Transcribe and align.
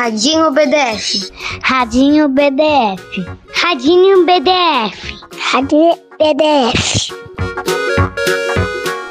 Radinho 0.00 0.50
BDF. 0.52 1.30
Radinho 1.62 2.28
BDF. 2.30 3.26
Radinho 3.52 4.24
BDF. 4.24 5.14
Radinho 5.52 5.94
BDF. 6.18 7.12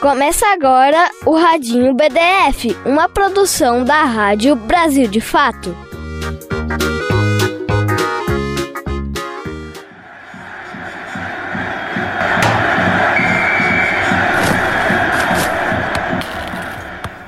Começa 0.01 0.47
agora 0.47 1.11
o 1.27 1.35
Radinho 1.37 1.93
BDF, 1.93 2.75
uma 2.87 3.07
produção 3.07 3.83
da 3.83 4.03
Rádio 4.03 4.55
Brasil 4.55 5.07
de 5.07 5.21
Fato. 5.21 5.77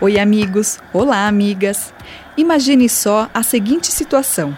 Oi, 0.01 0.17
amigos! 0.17 0.79
Olá, 0.91 1.27
amigas! 1.27 1.93
Imagine 2.41 2.89
só 2.89 3.29
a 3.35 3.43
seguinte 3.43 3.91
situação: 3.91 4.57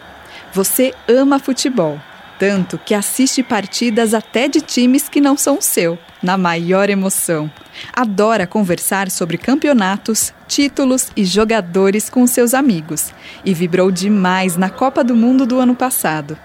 você 0.53 0.93
ama 1.05 1.37
futebol, 1.37 1.99
tanto 2.39 2.77
que 2.77 2.95
assiste 2.95 3.43
partidas 3.43 4.13
até 4.13 4.47
de 4.47 4.61
times 4.61 5.09
que 5.09 5.19
não 5.19 5.35
são 5.35 5.59
seu, 5.59 5.99
na 6.21 6.37
maior 6.37 6.89
emoção. 6.89 7.51
Adora 7.91 8.47
conversar 8.47 9.11
sobre 9.11 9.37
campeonatos, 9.37 10.33
títulos 10.47 11.09
e 11.13 11.25
jogadores 11.25 12.09
com 12.09 12.25
seus 12.25 12.53
amigos 12.53 13.11
e 13.43 13.53
vibrou 13.53 13.91
demais 13.91 14.55
na 14.55 14.69
Copa 14.69 15.03
do 15.03 15.13
Mundo 15.13 15.45
do 15.45 15.59
ano 15.59 15.75
passado. 15.75 16.37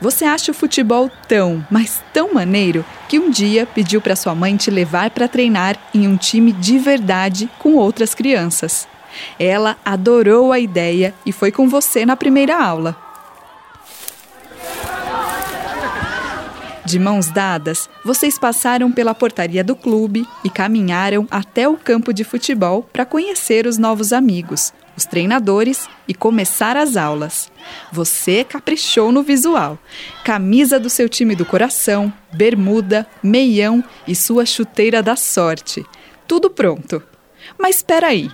Você 0.00 0.24
acha 0.24 0.50
o 0.50 0.54
futebol 0.54 1.08
tão, 1.28 1.64
mas 1.70 2.02
tão 2.12 2.34
maneiro 2.34 2.84
que 3.08 3.20
um 3.20 3.30
dia 3.30 3.66
pediu 3.66 4.00
para 4.00 4.16
sua 4.16 4.34
mãe 4.34 4.56
te 4.56 4.68
levar 4.68 5.10
para 5.10 5.28
treinar 5.28 5.76
em 5.94 6.08
um 6.08 6.16
time 6.16 6.50
de 6.50 6.76
verdade 6.76 7.48
com 7.60 7.76
outras 7.76 8.16
crianças. 8.16 8.90
Ela 9.38 9.76
adorou 9.84 10.52
a 10.52 10.58
ideia 10.58 11.14
e 11.24 11.32
foi 11.32 11.50
com 11.52 11.68
você 11.68 12.04
na 12.06 12.16
primeira 12.16 12.62
aula. 12.62 12.96
De 16.84 16.98
mãos 16.98 17.30
dadas, 17.30 17.88
vocês 18.04 18.38
passaram 18.38 18.92
pela 18.92 19.14
portaria 19.14 19.62
do 19.62 19.74
clube 19.74 20.26
e 20.44 20.50
caminharam 20.50 21.26
até 21.30 21.66
o 21.68 21.76
campo 21.76 22.12
de 22.12 22.24
futebol 22.24 22.82
para 22.92 23.06
conhecer 23.06 23.66
os 23.66 23.78
novos 23.78 24.12
amigos, 24.12 24.74
os 24.96 25.06
treinadores 25.06 25.88
e 26.06 26.12
começar 26.12 26.76
as 26.76 26.96
aulas. 26.96 27.50
Você 27.92 28.44
caprichou 28.44 29.12
no 29.12 29.22
visual. 29.22 29.78
Camisa 30.24 30.78
do 30.78 30.90
seu 30.90 31.08
time 31.08 31.36
do 31.36 31.46
coração, 31.46 32.12
bermuda, 32.32 33.06
meião 33.22 33.82
e 34.06 34.14
sua 34.14 34.44
chuteira 34.44 35.02
da 35.02 35.16
sorte. 35.16 35.86
Tudo 36.26 36.50
pronto. 36.50 37.02
Mas 37.58 37.76
espera 37.76 38.08
aí. 38.08 38.28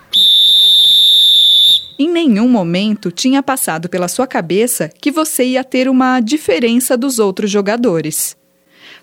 Em 2.00 2.08
nenhum 2.08 2.48
momento 2.48 3.10
tinha 3.10 3.42
passado 3.42 3.88
pela 3.88 4.06
sua 4.06 4.24
cabeça 4.24 4.88
que 4.88 5.10
você 5.10 5.44
ia 5.44 5.64
ter 5.64 5.88
uma 5.88 6.20
diferença 6.20 6.96
dos 6.96 7.18
outros 7.18 7.50
jogadores. 7.50 8.36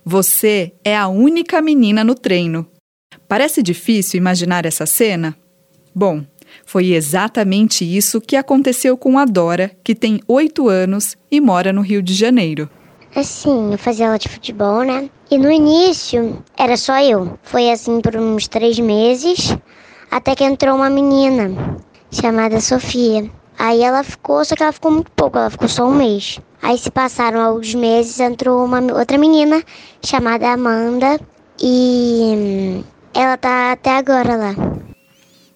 Você 0.05 0.71
é 0.81 0.95
a 0.95 1.09
única 1.09 1.61
menina 1.61 2.05
no 2.05 2.15
treino. 2.15 2.65
Parece 3.27 3.61
difícil 3.61 4.17
imaginar 4.17 4.65
essa 4.65 4.85
cena? 4.85 5.35
Bom, 5.93 6.23
foi 6.65 6.93
exatamente 6.93 7.83
isso 7.83 8.21
que 8.21 8.37
aconteceu 8.37 8.95
com 8.95 9.19
a 9.19 9.25
Dora, 9.25 9.71
que 9.83 9.93
tem 9.93 10.21
oito 10.25 10.69
anos 10.69 11.17
e 11.29 11.41
mora 11.41 11.73
no 11.73 11.81
Rio 11.81 12.01
de 12.01 12.13
Janeiro. 12.13 12.69
Assim, 13.13 13.73
eu 13.73 13.77
fazia 13.77 14.05
aula 14.05 14.19
de 14.19 14.29
futebol, 14.29 14.83
né? 14.83 15.09
E 15.29 15.37
no 15.37 15.51
início 15.51 16.41
era 16.57 16.77
só 16.77 17.01
eu. 17.01 17.37
Foi 17.43 17.69
assim 17.69 17.99
por 17.99 18.15
uns 18.15 18.47
três 18.47 18.79
meses, 18.79 19.57
até 20.09 20.33
que 20.33 20.45
entrou 20.45 20.75
uma 20.77 20.89
menina 20.89 21.83
chamada 22.15 22.59
Sofia. 22.59 23.29
Aí 23.57 23.81
ela 23.81 24.03
ficou, 24.03 24.43
só 24.43 24.55
que 24.55 24.63
ela 24.63 24.71
ficou 24.71 24.91
muito 24.91 25.11
pouco, 25.11 25.37
ela 25.37 25.49
ficou 25.49 25.67
só 25.67 25.87
um 25.87 25.95
mês. 25.95 26.39
Aí 26.61 26.77
se 26.77 26.91
passaram 26.91 27.41
alguns 27.41 27.73
meses, 27.73 28.19
entrou 28.19 28.65
uma 28.65 28.81
outra 28.97 29.17
menina 29.17 29.63
chamada 30.03 30.49
Amanda 30.51 31.19
e 31.61 32.83
ela 33.13 33.37
tá 33.37 33.71
até 33.71 33.97
agora 33.97 34.35
lá. 34.35 34.55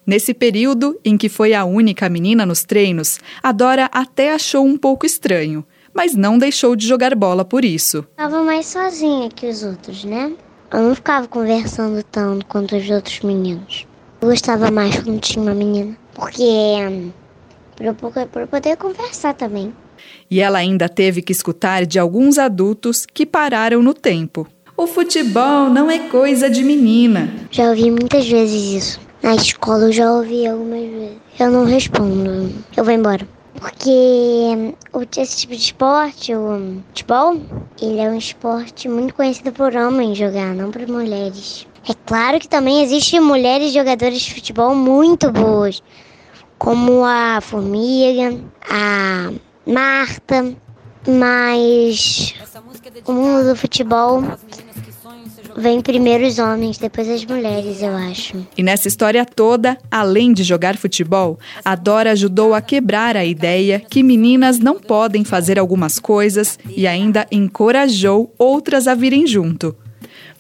Nesse 0.06 0.34
período 0.34 1.00
em 1.06 1.18
que 1.18 1.30
foi 1.30 1.54
a 1.54 1.66
única 1.66 2.10
menina 2.10 2.46
nos 2.46 2.64
treinos, 2.64 3.20
a 3.44 3.52
Dora 3.52 3.90
até 3.92 4.34
achou 4.34 4.66
um 4.66 4.78
pouco 4.78 5.06
estranho, 5.06 5.64
mas 5.94 6.16
não 6.16 6.38
deixou 6.38 6.76
de 6.76 6.88
jogar 6.88 7.14
bola 7.16 7.46
por 7.46 7.64
isso. 7.64 8.04
Tava 8.16 8.42
mais 8.42 8.66
sozinha 8.66 9.30
que 9.30 9.48
os 9.48 9.62
outros, 9.64 10.04
né? 10.04 10.34
Eu 10.72 10.82
não 10.82 10.96
ficava 10.96 11.28
conversando 11.28 12.02
tanto 12.04 12.46
quanto 12.46 12.76
os 12.76 12.90
outros 12.90 13.20
meninos. 13.22 13.86
Eu 14.22 14.30
gostava 14.30 14.72
mais 14.72 15.00
quando 15.00 15.20
tinha 15.20 15.44
uma 15.44 15.54
menina, 15.54 15.96
porque 16.20 17.14
para 18.32 18.46
poder 18.46 18.76
conversar 18.76 19.34
também. 19.34 19.74
E 20.30 20.42
ela 20.42 20.60
ainda 20.60 20.90
teve 20.90 21.22
que 21.22 21.32
escutar 21.32 21.86
de 21.86 21.98
alguns 21.98 22.38
adultos 22.38 23.06
que 23.06 23.26
pararam 23.26 23.82
no 23.82 23.94
tempo. 23.94 24.46
O 24.76 24.86
futebol 24.86 25.70
não 25.70 25.90
é 25.90 26.00
coisa 26.10 26.50
de 26.50 26.64
menina. 26.64 27.34
Já 27.50 27.70
ouvi 27.70 27.90
muitas 27.90 28.28
vezes 28.28 28.84
isso. 28.84 29.00
Na 29.24 29.36
escola 29.36 29.86
eu 29.86 29.92
já 29.92 30.12
ouvi 30.12 30.46
algumas 30.46 30.90
vezes. 30.90 31.18
Eu 31.40 31.52
não 31.52 31.66
respondo. 31.66 32.54
Eu 32.76 32.84
vou 32.84 32.94
embora. 32.94 33.28
Porque 33.56 34.74
esse 35.18 35.38
tipo 35.38 35.54
de 35.54 35.62
esporte, 35.62 36.34
o 36.34 36.82
futebol, 36.88 37.42
ele 37.82 38.00
é 38.00 38.10
um 38.10 38.18
esporte 38.18 38.88
muito 38.88 39.14
conhecido 39.14 39.52
por 39.52 39.76
homens 39.76 40.18
jogar, 40.18 40.54
não 40.56 40.72
por 40.72 40.88
mulheres. 40.88 41.68
É 41.90 41.94
claro 42.06 42.40
que 42.40 42.48
também 42.48 42.84
existem 42.84 43.20
mulheres 43.20 43.74
jogadoras 43.74 44.22
de 44.22 44.34
futebol 44.34 44.74
muito 44.76 45.30
boas, 45.32 45.84
como 46.60 47.04
a 47.06 47.40
Formiga, 47.42 48.38
a 48.70 49.32
Marta, 49.66 50.54
mas 51.08 52.36
o 53.06 53.14
mundo 53.14 53.50
do 53.50 53.56
futebol 53.56 54.22
vem 55.56 55.82
primeiro 55.82 56.28
os 56.28 56.38
homens, 56.38 56.78
depois 56.78 57.10
as 57.10 57.26
mulheres, 57.26 57.82
eu 57.82 57.96
acho. 57.96 58.46
E 58.58 58.62
nessa 58.62 58.88
história 58.88 59.26
toda, 59.26 59.78
além 59.90 60.34
de 60.34 60.44
jogar 60.44 60.78
futebol, 60.78 61.40
a 61.64 61.76
Dora 61.76 62.12
ajudou 62.12 62.54
a 62.54 62.62
quebrar 62.62 63.16
a 63.16 63.26
ideia 63.26 63.80
que 63.80 64.04
meninas 64.04 64.60
não 64.60 64.80
podem 64.80 65.24
fazer 65.24 65.58
algumas 65.58 65.98
coisas 65.98 66.60
e 66.70 66.86
ainda 66.86 67.26
encorajou 67.32 68.34
outras 68.38 68.88
a 68.88 68.94
virem 68.94 69.26
junto. 69.26 69.76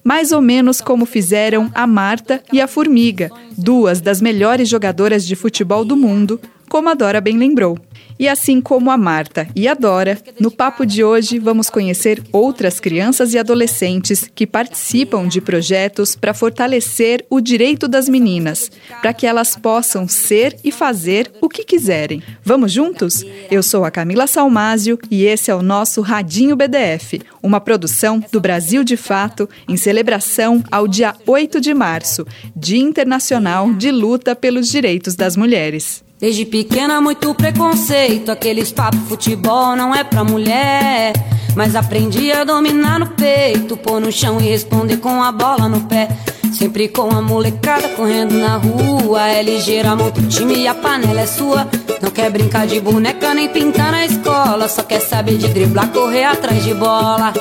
Mais 0.09 0.31
ou 0.31 0.41
menos 0.41 0.81
como 0.81 1.05
fizeram 1.05 1.69
a 1.75 1.85
Marta 1.85 2.41
e 2.51 2.59
a 2.59 2.67
Formiga, 2.67 3.29
duas 3.55 4.01
das 4.01 4.19
melhores 4.19 4.67
jogadoras 4.67 5.23
de 5.23 5.35
futebol 5.35 5.85
do 5.85 5.95
mundo, 5.95 6.41
como 6.69 6.87
a 6.87 6.93
Dora 6.93 7.19
bem 7.19 7.37
lembrou. 7.37 7.77
E 8.19 8.27
assim 8.27 8.59
como 8.59 8.91
a 8.91 8.97
Marta 8.97 9.47
e 9.55 9.65
a 9.65 9.73
Dora, 9.73 10.17
no 10.37 10.51
papo 10.51 10.85
de 10.85 11.05
hoje 11.05 11.39
vamos 11.39 11.69
conhecer 11.69 12.21
outras 12.33 12.77
crianças 12.77 13.33
e 13.33 13.39
adolescentes 13.39 14.29
que 14.35 14.45
participam 14.45 15.25
de 15.25 15.39
projetos 15.39 16.17
para 16.17 16.33
fortalecer 16.33 17.25
o 17.29 17.39
direito 17.39 17.87
das 17.87 18.09
meninas, 18.09 18.69
para 19.01 19.13
que 19.13 19.25
elas 19.25 19.55
possam 19.55 20.05
ser 20.05 20.57
e 20.65 20.71
fazer 20.71 21.31
o 21.39 21.47
que 21.47 21.63
quiserem. 21.63 22.21
Vamos 22.43 22.73
juntos? 22.73 23.23
Eu 23.49 23.63
sou 23.63 23.85
a 23.85 23.91
Camila 23.91 24.27
Salmásio 24.27 24.99
e 25.09 25.23
esse 25.23 25.49
é 25.49 25.55
o 25.55 25.63
nosso 25.63 26.01
Radinho 26.01 26.57
BDF, 26.57 27.21
uma 27.41 27.61
produção 27.61 28.21
do 28.33 28.41
Brasil 28.41 28.83
de 28.83 28.97
Fato 28.97 29.49
em 29.65 29.77
celebração 29.77 30.61
ao 30.69 30.89
dia 30.89 31.15
8 31.25 31.61
de 31.61 31.73
março, 31.73 32.27
Dia 32.53 32.81
Internacional 32.81 33.71
de 33.73 33.91
Luta 33.91 34.35
pelos 34.35 34.67
Direitos 34.67 35.15
das 35.15 35.37
Mulheres. 35.37 36.08
Desde 36.19 36.45
pequena, 36.45 36.99
muito 36.99 37.33
preconceito. 37.33 38.29
Aqueles 38.29 38.73
papo 38.73 38.97
futebol 39.07 39.73
não 39.77 39.95
é 39.95 40.03
pra 40.03 40.21
mulher. 40.21 41.13
Mas 41.55 41.77
aprendi 41.77 42.29
a 42.29 42.43
dominar 42.43 42.99
no 42.99 43.07
peito, 43.07 43.77
pôr 43.77 44.01
no 44.01 44.11
chão 44.11 44.37
e 44.37 44.43
responder 44.43 44.97
com 44.97 45.23
a 45.23 45.31
bola 45.31 45.69
no 45.69 45.79
pé. 45.81 46.09
Sempre 46.51 46.89
com 46.89 47.09
a 47.09 47.21
molecada 47.21 47.87
correndo 47.89 48.33
na 48.33 48.57
rua. 48.57 49.29
É 49.29 49.41
ligeira, 49.41 49.95
monta 49.95 50.19
o 50.19 50.27
time 50.27 50.57
e 50.57 50.67
a 50.67 50.75
panela 50.75 51.21
é 51.21 51.25
sua. 51.25 51.65
Não 52.01 52.11
quer 52.11 52.29
brincar 52.29 52.67
de 52.67 52.81
boneca 52.81 53.33
nem 53.33 53.47
pintar 53.47 53.93
na 53.93 54.05
escola. 54.05 54.67
Só 54.67 54.83
quer 54.83 54.99
saber 54.99 55.37
de 55.37 55.47
driblar, 55.47 55.87
correr 55.87 56.25
atrás 56.25 56.61
de 56.65 56.73
bola. 56.73 57.31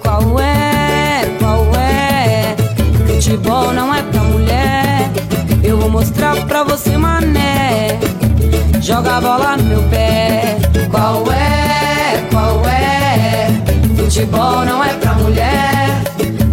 Qual 0.00 0.38
é? 0.38 1.22
Qual 1.40 1.66
é? 1.74 2.54
Futebol 3.04 3.72
não 3.72 3.92
é 3.92 4.00
pra 4.00 4.22
mulher. 4.22 5.10
Eu 5.64 5.76
vou 5.76 5.90
mostrar 5.90 6.36
pra 6.46 6.62
você, 6.62 6.96
mané 6.96 7.98
joga 8.88 9.18
a 9.18 9.20
bola 9.20 9.56
no 9.58 9.64
meu 9.64 9.82
pé. 9.90 10.56
Qual 10.90 11.30
é? 11.30 12.26
Qual 12.30 12.64
é? 12.66 13.48
Futebol 13.94 14.64
não 14.64 14.82
é 14.82 14.94
pra 14.94 15.12
mulher. 15.12 15.88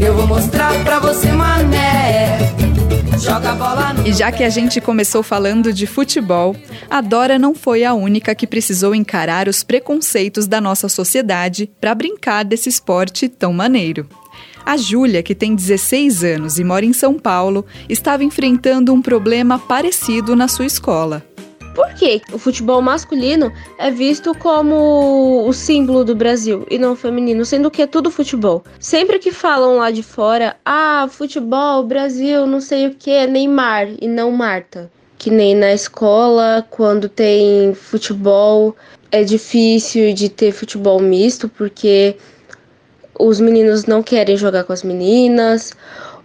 Eu 0.01 0.13
vou 0.13 0.27
mostrar 0.27 0.73
pra 0.83 0.99
você, 0.99 1.31
mané. 1.31 2.37
Joga 3.17 3.51
a 3.51 3.55
bola 3.55 3.93
no 3.93 4.05
E 4.05 4.11
já 4.11 4.33
que 4.33 4.43
a 4.43 4.49
gente 4.49 4.81
começou 4.81 5.23
falando 5.23 5.71
de 5.71 5.87
futebol, 5.87 6.53
a 6.89 6.99
Dora 6.99 7.39
não 7.39 7.55
foi 7.55 7.85
a 7.85 7.93
única 7.93 8.35
que 8.35 8.45
precisou 8.45 8.93
encarar 8.93 9.47
os 9.47 9.63
preconceitos 9.63 10.45
da 10.45 10.59
nossa 10.59 10.89
sociedade 10.89 11.71
para 11.79 11.95
brincar 11.95 12.43
desse 12.43 12.67
esporte 12.67 13.29
tão 13.29 13.53
maneiro. 13.53 14.09
A 14.65 14.75
Júlia, 14.75 15.23
que 15.23 15.33
tem 15.33 15.55
16 15.55 16.23
anos 16.25 16.59
e 16.59 16.65
mora 16.65 16.83
em 16.83 16.91
São 16.91 17.13
Paulo, 17.13 17.65
estava 17.87 18.25
enfrentando 18.25 18.93
um 18.93 19.01
problema 19.01 19.57
parecido 19.57 20.35
na 20.35 20.49
sua 20.49 20.65
escola. 20.65 21.23
Por 21.75 21.93
que 21.93 22.21
o 22.31 22.39
futebol 22.39 22.81
masculino 22.81 23.51
é 23.77 23.91
visto 23.91 24.33
como 24.33 25.45
o 25.45 25.51
símbolo 25.51 26.05
do 26.05 26.15
Brasil 26.15 26.65
e 26.71 26.77
não 26.77 26.93
o 26.93 26.95
feminino, 26.95 27.43
sendo 27.43 27.69
que 27.69 27.81
é 27.81 27.87
tudo 27.87 28.09
futebol? 28.09 28.63
Sempre 28.79 29.19
que 29.19 29.29
falam 29.29 29.77
lá 29.77 29.91
de 29.91 30.01
fora, 30.01 30.55
ah, 30.63 31.05
futebol, 31.11 31.83
Brasil, 31.83 32.47
não 32.47 32.61
sei 32.61 32.87
o 32.87 32.95
que, 32.95 33.27
Neymar 33.27 33.89
e 34.01 34.07
não 34.07 34.31
Marta. 34.31 34.89
Que 35.17 35.29
nem 35.29 35.53
na 35.53 35.73
escola, 35.73 36.65
quando 36.69 37.09
tem 37.09 37.73
futebol, 37.73 38.73
é 39.11 39.25
difícil 39.25 40.13
de 40.13 40.29
ter 40.29 40.53
futebol 40.53 41.01
misto, 41.01 41.49
porque 41.49 42.15
os 43.19 43.41
meninos 43.41 43.85
não 43.85 44.01
querem 44.01 44.37
jogar 44.37 44.63
com 44.63 44.71
as 44.71 44.83
meninas, 44.83 45.73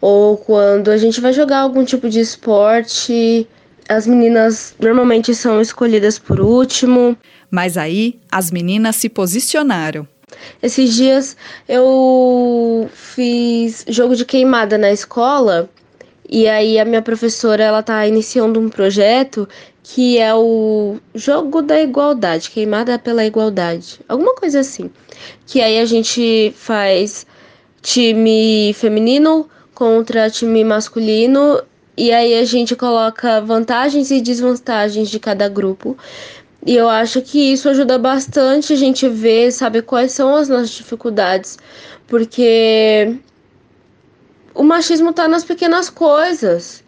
ou 0.00 0.36
quando 0.36 0.92
a 0.92 0.96
gente 0.96 1.20
vai 1.20 1.32
jogar 1.32 1.58
algum 1.58 1.84
tipo 1.84 2.08
de 2.08 2.20
esporte, 2.20 3.48
as 3.90 4.06
meninas 4.06 4.72
normalmente 4.78 5.34
são 5.34 5.60
escolhidas 5.60 6.16
por 6.18 6.40
último. 6.40 7.16
Mas 7.50 7.76
aí 7.76 8.20
as 8.30 8.50
meninas 8.50 8.96
se 8.96 9.08
posicionaram. 9.08 10.06
Esses 10.62 10.94
dias 10.94 11.36
eu 11.68 12.88
fiz 12.94 13.84
jogo 13.88 14.14
de 14.14 14.24
queimada 14.24 14.78
na 14.78 14.92
escola 14.92 15.68
e 16.28 16.48
aí 16.48 16.78
a 16.78 16.84
minha 16.84 17.02
professora 17.02 17.64
ela 17.64 17.82
tá 17.82 18.06
iniciando 18.06 18.60
um 18.60 18.68
projeto 18.68 19.48
que 19.82 20.18
é 20.18 20.32
o 20.32 20.98
jogo 21.12 21.60
da 21.60 21.80
igualdade, 21.80 22.50
queimada 22.50 22.96
pela 22.96 23.24
igualdade, 23.24 23.98
alguma 24.08 24.36
coisa 24.36 24.60
assim. 24.60 24.88
Que 25.44 25.60
aí 25.60 25.80
a 25.80 25.84
gente 25.84 26.54
faz 26.56 27.26
time 27.82 28.72
feminino 28.74 29.48
contra 29.74 30.30
time 30.30 30.62
masculino 30.62 31.60
e 32.00 32.10
aí 32.12 32.38
a 32.38 32.44
gente 32.46 32.74
coloca 32.74 33.42
vantagens 33.42 34.10
e 34.10 34.22
desvantagens 34.22 35.10
de 35.10 35.20
cada 35.20 35.50
grupo. 35.50 35.98
E 36.64 36.74
eu 36.74 36.88
acho 36.88 37.20
que 37.20 37.52
isso 37.52 37.68
ajuda 37.68 37.98
bastante 37.98 38.72
a 38.72 38.76
gente 38.76 39.06
ver, 39.06 39.52
sabe, 39.52 39.82
quais 39.82 40.12
são 40.12 40.34
as 40.34 40.48
nossas 40.48 40.70
dificuldades. 40.70 41.58
Porque 42.06 43.18
o 44.54 44.62
machismo 44.62 45.12
tá 45.12 45.28
nas 45.28 45.44
pequenas 45.44 45.90
coisas. 45.90 46.82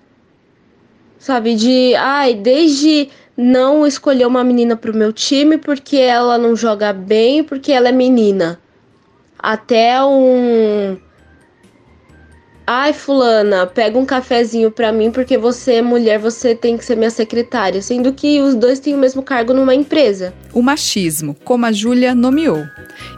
Sabe, 1.18 1.56
de, 1.56 1.94
ai, 1.94 2.32
desde 2.32 3.10
não 3.36 3.86
escolher 3.86 4.26
uma 4.26 4.42
menina 4.42 4.76
pro 4.76 4.96
meu 4.96 5.12
time 5.12 5.58
porque 5.58 5.98
ela 5.98 6.38
não 6.38 6.56
joga 6.56 6.90
bem, 6.90 7.44
porque 7.44 7.70
ela 7.70 7.90
é 7.90 7.92
menina. 7.92 8.58
Até 9.38 10.02
um 10.02 10.96
Ai, 12.64 12.92
fulana, 12.92 13.66
pega 13.66 13.98
um 13.98 14.06
cafezinho 14.06 14.70
pra 14.70 14.92
mim 14.92 15.10
porque 15.10 15.36
você 15.36 15.74
é 15.74 15.82
mulher, 15.82 16.18
você 16.18 16.54
tem 16.54 16.76
que 16.78 16.84
ser 16.84 16.96
minha 16.96 17.10
secretária, 17.10 17.82
sendo 17.82 18.12
que 18.12 18.40
os 18.40 18.54
dois 18.54 18.78
têm 18.78 18.94
o 18.94 18.98
mesmo 18.98 19.20
cargo 19.20 19.52
numa 19.52 19.74
empresa. 19.74 20.32
O 20.52 20.62
machismo, 20.62 21.36
como 21.44 21.66
a 21.66 21.72
Júlia 21.72 22.14
nomeou. 22.14 22.64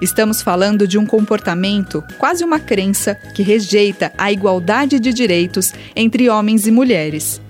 Estamos 0.01 0.41
falando 0.41 0.89
de 0.89 0.97
um 0.97 1.05
comportamento, 1.05 2.03
quase 2.17 2.43
uma 2.43 2.59
crença, 2.59 3.15
que 3.35 3.43
rejeita 3.43 4.13
a 4.17 4.33
igualdade 4.33 4.99
de 4.99 5.13
direitos 5.13 5.73
entre 5.95 6.31
homens 6.31 6.67
e 6.67 6.71
mulheres. 6.71 7.41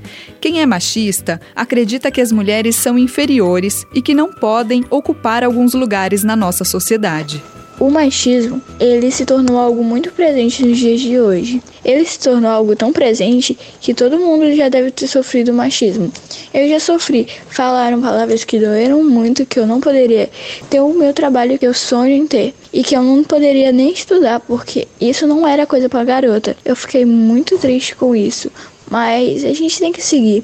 Quem 0.40 0.60
é 0.60 0.66
machista 0.66 1.40
acredita 1.54 2.10
que 2.10 2.20
as 2.20 2.32
mulheres 2.32 2.74
são 2.74 2.98
inferiores 2.98 3.86
e 3.94 4.02
que 4.02 4.14
não 4.14 4.32
podem 4.32 4.84
ocupar 4.90 5.44
alguns 5.44 5.74
lugares 5.74 6.24
na 6.24 6.34
nossa 6.34 6.64
sociedade. 6.64 7.42
O 7.84 7.90
machismo, 7.90 8.62
ele 8.80 9.10
se 9.10 9.26
tornou 9.26 9.58
algo 9.58 9.84
muito 9.84 10.10
presente 10.10 10.64
nos 10.64 10.78
dias 10.78 11.02
de 11.02 11.20
hoje. 11.20 11.62
Ele 11.84 12.02
se 12.06 12.18
tornou 12.18 12.50
algo 12.50 12.74
tão 12.74 12.90
presente 12.94 13.58
que 13.78 13.92
todo 13.92 14.18
mundo 14.18 14.50
já 14.54 14.70
deve 14.70 14.90
ter 14.90 15.06
sofrido 15.06 15.52
machismo. 15.52 16.10
Eu 16.54 16.66
já 16.66 16.80
sofri. 16.80 17.28
Falaram 17.50 18.00
palavras 18.00 18.42
que 18.42 18.58
doeram 18.58 19.04
muito, 19.04 19.44
que 19.44 19.60
eu 19.60 19.66
não 19.66 19.82
poderia 19.82 20.30
ter 20.70 20.80
o 20.80 20.94
meu 20.94 21.12
trabalho 21.12 21.58
que 21.58 21.66
eu 21.66 21.74
sonho 21.74 22.14
em 22.14 22.26
ter 22.26 22.54
e 22.72 22.82
que 22.82 22.96
eu 22.96 23.02
não 23.02 23.22
poderia 23.22 23.70
nem 23.70 23.92
estudar 23.92 24.40
porque 24.40 24.88
isso 24.98 25.26
não 25.26 25.46
era 25.46 25.66
coisa 25.66 25.86
para 25.86 26.02
garota. 26.04 26.56
Eu 26.64 26.74
fiquei 26.74 27.04
muito 27.04 27.58
triste 27.58 27.94
com 27.94 28.16
isso, 28.16 28.50
mas 28.90 29.44
a 29.44 29.52
gente 29.52 29.78
tem 29.78 29.92
que 29.92 30.00
seguir. 30.00 30.42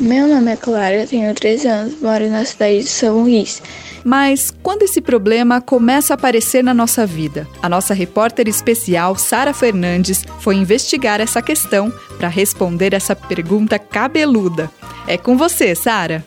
Meu 0.00 0.26
nome 0.26 0.50
é 0.50 0.56
Clara, 0.56 1.06
tenho 1.06 1.32
13 1.32 1.68
anos, 1.68 2.00
moro 2.00 2.28
na 2.28 2.44
cidade 2.44 2.80
de 2.80 2.88
São 2.88 3.22
Luís. 3.22 3.62
Mas 4.04 4.52
quando 4.62 4.82
esse 4.82 5.00
problema 5.00 5.60
começa 5.60 6.12
a 6.12 6.16
aparecer 6.16 6.62
na 6.62 6.74
nossa 6.74 7.06
vida? 7.06 7.46
A 7.62 7.68
nossa 7.68 7.94
repórter 7.94 8.48
especial, 8.48 9.16
Sara 9.16 9.54
Fernandes, 9.54 10.24
foi 10.40 10.56
investigar 10.56 11.20
essa 11.20 11.40
questão 11.40 11.92
para 12.18 12.28
responder 12.28 12.94
essa 12.94 13.14
pergunta 13.14 13.78
cabeluda. 13.78 14.70
É 15.06 15.16
com 15.16 15.36
você, 15.36 15.74
Sara. 15.74 16.24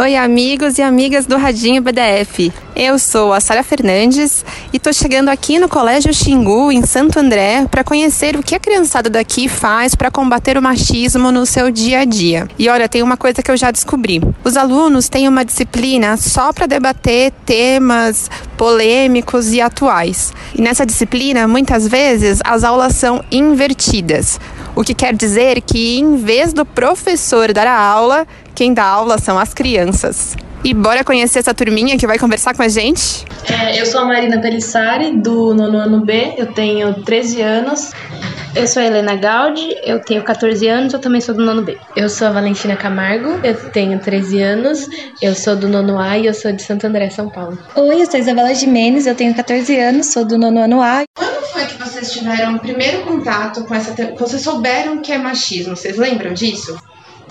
Oi, 0.00 0.14
amigos 0.14 0.78
e 0.78 0.82
amigas 0.82 1.26
do 1.26 1.36
Radinho 1.36 1.82
BDF. 1.82 2.52
Eu 2.76 3.00
sou 3.00 3.32
a 3.32 3.40
Sara 3.40 3.64
Fernandes 3.64 4.44
e 4.72 4.76
estou 4.76 4.92
chegando 4.92 5.28
aqui 5.28 5.58
no 5.58 5.68
Colégio 5.68 6.14
Xingu, 6.14 6.70
em 6.70 6.86
Santo 6.86 7.18
André, 7.18 7.66
para 7.68 7.82
conhecer 7.82 8.36
o 8.36 8.42
que 8.44 8.54
a 8.54 8.60
criançada 8.60 9.10
daqui 9.10 9.48
faz 9.48 9.96
para 9.96 10.08
combater 10.08 10.56
o 10.56 10.62
machismo 10.62 11.32
no 11.32 11.44
seu 11.44 11.68
dia 11.68 11.98
a 11.98 12.04
dia. 12.04 12.46
E 12.56 12.68
olha, 12.68 12.88
tem 12.88 13.02
uma 13.02 13.16
coisa 13.16 13.42
que 13.42 13.50
eu 13.50 13.56
já 13.56 13.72
descobri: 13.72 14.22
os 14.44 14.56
alunos 14.56 15.08
têm 15.08 15.26
uma 15.26 15.44
disciplina 15.44 16.16
só 16.16 16.52
para 16.52 16.66
debater 16.66 17.32
temas 17.44 18.30
polêmicos 18.56 19.52
e 19.52 19.60
atuais. 19.60 20.32
E 20.54 20.62
nessa 20.62 20.86
disciplina, 20.86 21.48
muitas 21.48 21.88
vezes, 21.88 22.38
as 22.44 22.62
aulas 22.62 22.94
são 22.94 23.24
invertidas. 23.32 24.38
O 24.78 24.84
que 24.84 24.94
quer 24.94 25.12
dizer 25.12 25.60
que, 25.60 25.98
em 25.98 26.14
vez 26.18 26.52
do 26.52 26.64
professor 26.64 27.52
dar 27.52 27.66
a 27.66 27.76
aula, 27.76 28.24
quem 28.54 28.72
dá 28.72 28.84
aula 28.84 29.18
são 29.18 29.36
as 29.36 29.52
crianças. 29.52 30.36
E 30.62 30.72
bora 30.72 31.02
conhecer 31.02 31.40
essa 31.40 31.52
turminha 31.52 31.98
que 31.98 32.06
vai 32.06 32.16
conversar 32.16 32.54
com 32.54 32.62
a 32.62 32.68
gente? 32.68 33.24
É, 33.50 33.80
eu 33.80 33.84
sou 33.84 34.02
a 34.02 34.04
Marina 34.04 34.40
Pelissari, 34.40 35.16
do 35.16 35.52
nono 35.52 35.78
ano 35.78 36.04
B, 36.04 36.34
eu 36.38 36.46
tenho 36.52 36.94
13 37.02 37.42
anos. 37.42 37.90
Eu 38.54 38.68
sou 38.68 38.80
a 38.80 38.86
Helena 38.86 39.16
Gaudi, 39.16 39.76
eu 39.82 39.98
tenho 39.98 40.22
14 40.22 40.68
anos, 40.68 40.92
eu 40.92 41.00
também 41.00 41.20
sou 41.20 41.34
do 41.34 41.44
nono 41.44 41.62
B. 41.62 41.76
Eu 41.96 42.08
sou 42.08 42.28
a 42.28 42.30
Valentina 42.30 42.76
Camargo, 42.76 43.40
eu 43.42 43.56
tenho 43.70 43.98
13 43.98 44.40
anos, 44.40 44.88
eu 45.20 45.34
sou 45.34 45.56
do 45.56 45.68
nono 45.68 45.98
A 45.98 46.16
e 46.18 46.26
eu 46.26 46.34
sou 46.34 46.52
de 46.52 46.62
Santo 46.62 46.86
André, 46.86 47.10
São 47.10 47.28
Paulo. 47.28 47.58
Oi, 47.74 48.00
eu 48.00 48.06
sou 48.06 48.14
a 48.14 48.20
Isabela 48.20 48.54
Jimenez, 48.54 49.08
eu 49.08 49.16
tenho 49.16 49.34
14 49.34 49.76
anos, 49.76 50.06
sou 50.06 50.24
do 50.24 50.38
nono 50.38 50.60
ano 50.60 50.80
A. 50.80 51.02
Vocês 52.08 52.20
tiveram 52.20 52.56
o 52.56 52.58
primeiro 52.58 53.02
contato 53.02 53.64
com 53.64 53.74
essa... 53.74 53.92
Te... 53.92 54.12
Vocês 54.18 54.40
souberam 54.40 55.02
que 55.02 55.12
é 55.12 55.18
machismo, 55.18 55.76
vocês 55.76 55.98
lembram 55.98 56.32
disso? 56.32 56.78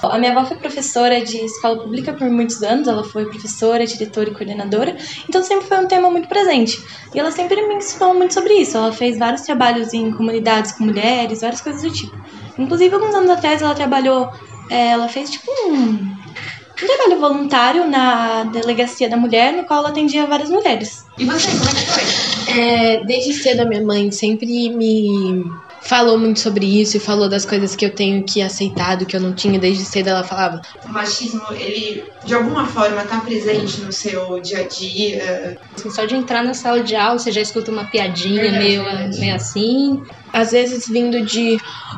A 0.04 0.20
minha 0.20 0.32
avó 0.32 0.46
foi 0.46 0.58
professora 0.58 1.20
de 1.22 1.38
escola 1.38 1.82
pública 1.82 2.14
por 2.14 2.30
muitos 2.30 2.62
anos, 2.62 2.88
ela 2.88 3.04
foi 3.04 3.26
professora, 3.26 3.88
diretora 3.88 4.30
e 4.30 4.34
coordenadora, 4.34 4.96
então 5.28 5.42
sempre 5.42 5.66
foi 5.66 5.80
um 5.80 5.88
tema 5.88 6.12
muito 6.12 6.28
presente. 6.28 6.80
E 7.16 7.20
ela 7.20 7.32
sempre 7.32 7.60
me 7.68 7.76
ensinou 7.76 8.14
muito 8.14 8.36
sobre 8.36 8.54
isso. 8.54 8.78
Ela 8.78 8.92
fez 8.92 9.18
vários 9.18 9.42
trabalhos 9.42 9.92
em 9.96 10.12
comunidades 10.12 10.74
com 10.74 10.84
mulheres, 10.84 11.42
várias 11.42 11.62
coisas 11.62 11.82
do 11.82 11.92
tipo. 11.92 12.16
Inclusive, 12.60 12.94
alguns 12.94 13.16
anos 13.16 13.32
atrás, 13.32 13.64
ela 13.64 13.74
trabalhou, 13.74 14.30
é, 14.70 14.90
ela 14.90 15.10
fez 15.10 15.32
tipo 15.32 15.50
um, 15.50 15.74
um 15.74 16.88
trabalho 16.88 17.20
voluntário 17.20 17.88
na 17.88 18.44
delegacia 18.44 19.10
da 19.10 19.18
mulher, 19.18 19.54
no 19.54 19.66
qual 19.66 19.80
ela 19.80 19.90
atendia 19.90 20.28
várias 20.28 20.52
mulheres. 20.52 21.04
E 21.18 21.26
você, 21.26 21.50
como 21.50 21.68
é 21.68 21.74
que 21.74 21.86
foi? 21.88 22.17
É, 22.58 23.04
desde 23.06 23.34
cedo 23.34 23.62
a 23.62 23.66
minha 23.66 23.82
mãe 23.82 24.12
sempre 24.12 24.70
me 24.70 25.44
falou 25.88 26.18
muito 26.18 26.40
sobre 26.40 26.66
isso 26.66 26.98
e 26.98 27.00
falou 27.00 27.30
das 27.30 27.46
coisas 27.46 27.76
que 27.76 27.86
eu 27.86 27.94
tenho 27.94 28.24
que 28.24 28.42
aceitar, 28.42 28.98
do 28.98 29.06
que 29.06 29.16
eu 29.16 29.22
não 29.22 29.34
tinha 29.34 29.60
desde 29.60 29.86
cedo. 29.86 30.10
Ela 30.10 30.24
falava: 30.24 30.62
o 30.86 30.90
machismo, 30.90 31.42
ele 31.52 32.04
de 32.26 32.34
alguma 32.34 32.66
forma 32.66 33.04
tá 33.04 33.20
presente 33.20 33.82
no 33.82 33.92
seu 33.92 34.40
dia 34.42 34.60
a 34.60 34.68
dia? 34.68 35.60
Assim, 35.76 35.90
só 35.90 36.06
de 36.06 36.16
entrar 36.16 36.44
na 36.44 36.54
sala 36.54 36.84
de 36.84 36.96
aula, 36.96 37.20
você 37.20 37.32
já 37.32 37.42
escuta 37.42 37.72
uma 37.72 37.86
piadinha 37.86 38.42
verdade, 38.42 38.64
meio, 38.64 38.84
verdade. 38.84 39.20
meio 39.20 39.36
assim. 39.36 40.02
Às 40.34 40.52
vezes, 40.52 40.88
vindo 40.88 41.26
de 41.26 41.58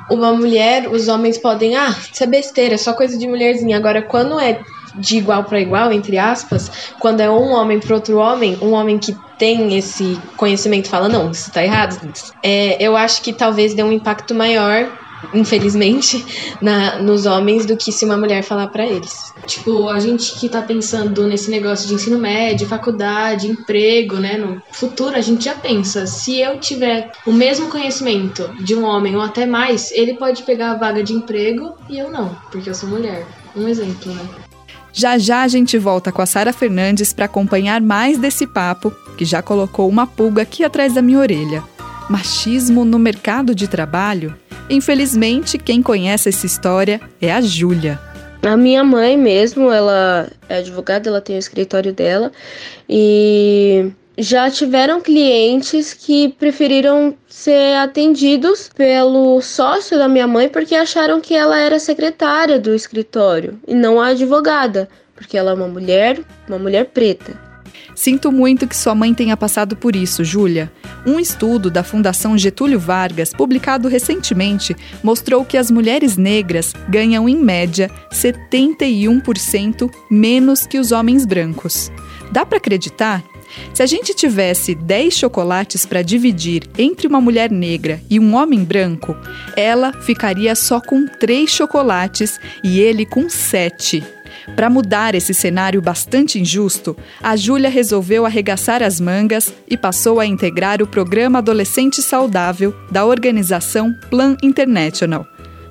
uma 0.10 0.32
mulher, 0.32 0.88
os 0.88 1.08
homens 1.08 1.38
podem, 1.38 1.76
ah, 1.76 1.96
isso 2.14 2.24
é 2.24 2.28
besteira, 2.28 2.76
é 2.76 2.78
só 2.78 2.94
coisa 2.94 3.18
de 3.18 3.28
mulherzinha. 3.28 3.76
Agora, 3.76 4.02
quando 4.02 4.40
é 4.40 4.62
de 5.00 5.18
igual 5.18 5.44
para 5.44 5.60
igual, 5.60 5.92
entre 5.92 6.18
aspas, 6.18 6.94
quando 7.00 7.22
é 7.22 7.30
um 7.30 7.52
homem 7.52 7.80
para 7.80 7.96
outro 7.96 8.18
homem, 8.18 8.58
um 8.62 8.74
homem 8.74 8.98
que 8.98 9.16
tem 9.38 9.78
esse 9.78 10.20
conhecimento 10.36 10.90
fala, 10.90 11.08
não, 11.08 11.32
isso 11.32 11.52
tá 11.52 11.64
errado, 11.64 11.98
é, 12.44 12.78
eu 12.84 12.96
acho 12.98 13.22
que 13.22 13.32
talvez 13.32 13.74
dê 13.74 13.82
um 13.82 13.92
impacto 13.92 14.36
maior 14.36 14.90
infelizmente, 15.34 16.26
na, 16.62 17.02
nos 17.02 17.26
homens 17.26 17.66
do 17.66 17.76
que 17.76 17.92
se 17.92 18.06
uma 18.06 18.18
mulher 18.18 18.44
falar 18.44 18.68
para 18.68 18.86
eles. 18.86 19.34
Tipo, 19.46 19.90
a 19.90 20.00
gente 20.00 20.40
que 20.40 20.50
tá 20.50 20.62
pensando 20.62 21.28
nesse 21.28 21.50
negócio 21.50 21.88
de 21.88 21.94
ensino 21.94 22.18
médio, 22.18 22.68
faculdade, 22.68 23.48
emprego, 23.48 24.16
né, 24.16 24.38
no 24.38 24.62
futuro, 24.72 25.16
a 25.16 25.22
gente 25.22 25.46
já 25.46 25.56
pensa, 25.56 26.06
se 26.06 26.40
eu 26.40 26.60
tiver 26.60 27.12
o 27.26 27.32
mesmo 27.32 27.70
conhecimento 27.70 28.50
de 28.64 28.76
um 28.76 28.84
homem 28.84 29.16
ou 29.16 29.22
até 29.22 29.46
mais, 29.46 29.92
ele 29.92 30.16
pode 30.16 30.44
pegar 30.44 30.72
a 30.72 30.76
vaga 30.76 31.04
de 31.04 31.14
emprego 31.14 31.76
e 31.90 31.98
eu 31.98 32.12
não, 32.12 32.36
porque 32.52 32.70
eu 32.70 32.76
sou 32.76 32.90
mulher. 32.90 33.26
Um 33.56 33.68
exemplo, 33.68 34.14
né? 34.14 34.49
Já 34.92 35.18
já 35.18 35.44
a 35.44 35.48
gente 35.48 35.78
volta 35.78 36.12
com 36.12 36.22
a 36.22 36.26
Sara 36.26 36.52
Fernandes 36.52 37.14
para 37.14 37.26
acompanhar 37.26 37.82
mais 37.82 38.18
desse 38.18 38.48
papo 38.48 38.92
que 39.18 39.26
já 39.26 39.42
colocou 39.42 39.88
uma 39.88 40.08
pulga 40.08 40.42
aqui 40.42 40.64
atrás 40.64 40.94
da 40.94 41.02
minha 41.02 41.20
orelha. 41.20 41.64
Machismo 42.10 42.84
no 42.84 42.98
mercado 42.98 43.54
de 43.54 43.68
trabalho? 43.68 44.36
Infelizmente, 44.70 45.58
quem 45.58 45.82
conhece 45.82 46.30
essa 46.30 46.46
história 46.46 47.00
é 47.22 47.32
a 47.32 47.42
Júlia. 47.42 48.00
A 48.42 48.56
minha 48.56 48.84
mãe 48.84 49.18
mesmo, 49.18 49.72
ela 49.72 50.30
é 50.48 50.58
advogada, 50.60 51.10
ela 51.10 51.20
tem 51.20 51.36
o 51.36 51.40
escritório 51.40 51.92
dela 51.92 52.32
e 52.88 53.92
já 54.20 54.52
tiveram 54.52 55.00
clientes 55.00 55.94
que 55.94 56.30
preferiram 56.38 57.16
ser 57.28 57.78
atendidos 57.78 58.70
pelo 58.76 59.42
sócio 59.42 59.98
da 59.98 60.10
minha 60.10 60.28
mãe 60.28 60.50
porque 60.50 60.76
acharam 60.76 61.22
que 61.22 61.34
ela 61.34 61.58
era 61.58 61.80
secretária 61.80 62.60
do 62.60 62.76
escritório 62.76 63.58
e 63.66 63.74
não 63.74 64.00
a 64.00 64.08
advogada, 64.08 64.90
porque 65.16 65.38
ela 65.38 65.52
é 65.52 65.54
uma 65.54 65.68
mulher, 65.68 66.20
uma 66.48 66.60
mulher 66.60 66.86
preta. 66.88 67.50
Sinto 67.96 68.32
muito 68.32 68.68
que 68.68 68.76
sua 68.76 68.94
mãe 68.94 69.14
tenha 69.14 69.36
passado 69.36 69.76
por 69.76 69.96
isso, 69.96 70.24
Júlia. 70.24 70.72
Um 71.06 71.20
estudo 71.20 71.70
da 71.70 71.84
Fundação 71.84 72.38
Getúlio 72.38 72.80
Vargas, 72.80 73.34
publicado 73.34 73.88
recentemente, 73.88 74.76
mostrou 75.04 75.44
que 75.44 75.58
as 75.58 75.70
mulheres 75.70 76.16
negras 76.16 76.74
ganham, 76.88 77.28
em 77.28 77.36
média, 77.36 77.90
71% 78.12 79.92
menos 80.10 80.66
que 80.66 80.80
os 80.80 80.92
homens 80.92 81.26
brancos. 81.26 81.92
Dá 82.32 82.46
para 82.46 82.58
acreditar? 82.58 83.24
Se 83.74 83.84
a 83.84 83.86
gente 83.86 84.14
tivesse 84.14 84.76
10 84.76 85.14
chocolates 85.14 85.86
para 85.86 86.02
dividir 86.02 86.64
entre 86.78 87.08
uma 87.08 87.22
mulher 87.22 87.52
negra 87.52 88.02
e 88.10 88.20
um 88.20 88.36
homem 88.36 88.64
branco, 88.64 89.16
ela 89.56 89.94
ficaria 90.02 90.56
só 90.56 90.80
com 90.80 91.06
3 91.06 91.50
chocolates 91.50 92.40
e 92.64 92.80
ele 92.80 93.06
com 93.06 93.30
7. 93.30 94.04
Para 94.56 94.70
mudar 94.70 95.16
esse 95.16 95.34
cenário 95.34 95.82
bastante 95.82 96.40
injusto, 96.40 96.96
a 97.22 97.36
Júlia 97.36 97.70
resolveu 97.70 98.26
arregaçar 98.26 98.82
as 98.82 99.00
mangas 99.00 99.54
e 99.68 99.78
passou 99.78 100.20
a 100.20 100.26
integrar 100.26 100.82
o 100.82 100.88
programa 100.88 101.40
Adolescente 101.40 102.02
Saudável 102.02 102.76
da 102.92 103.06
organização 103.06 103.94
Plan 104.10 104.36
International. 104.42 105.26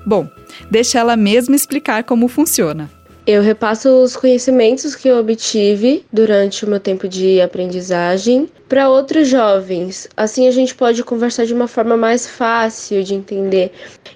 Bom, 0.05 0.27
deixa 0.71 0.99
ela 0.99 1.15
mesma 1.15 1.55
explicar 1.55 2.03
como 2.03 2.27
funciona. 2.27 2.89
Eu 3.31 3.43
repasso 3.43 3.89
os 4.01 4.15
conhecimentos 4.15 4.95
que 4.95 5.07
eu 5.07 5.19
obtive 5.19 6.03
durante 6.11 6.65
o 6.65 6.67
meu 6.67 6.79
tempo 6.79 7.07
de 7.07 7.39
aprendizagem 7.39 8.49
para 8.67 8.89
outros 8.89 9.27
jovens. 9.27 10.09
Assim 10.17 10.47
a 10.47 10.51
gente 10.51 10.73
pode 10.73 11.03
conversar 11.03 11.45
de 11.45 11.53
uma 11.53 11.67
forma 11.67 11.95
mais 11.95 12.25
fácil 12.25 13.03
de 13.03 13.13
entender. 13.13 13.71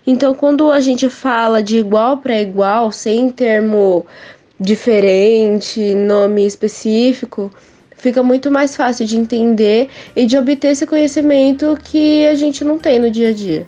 Então, 0.08 0.34
quando 0.34 0.72
a 0.72 0.79
gente 0.79 1.08
fala 1.10 1.62
de 1.62 1.77
igual 1.77 2.17
para 2.17 2.41
igual, 2.41 2.91
sem 2.91 3.29
termo 3.29 4.03
diferente, 4.60 5.93
nome 5.93 6.48
específico, 6.48 7.51
fica 7.96 8.24
muito 8.24 8.50
mais 8.50 8.75
fácil 8.75 9.05
de 9.05 9.15
entender 9.15 9.89
e 10.15 10.25
de 10.25 10.36
obter 10.39 10.70
esse 10.70 10.88
conhecimento 10.88 11.77
que 11.84 12.25
a 12.25 12.34
gente 12.34 12.63
não 12.63 12.79
tem 12.79 12.98
no 12.98 13.12
dia 13.12 13.29
a 13.29 13.34
dia. 13.34 13.67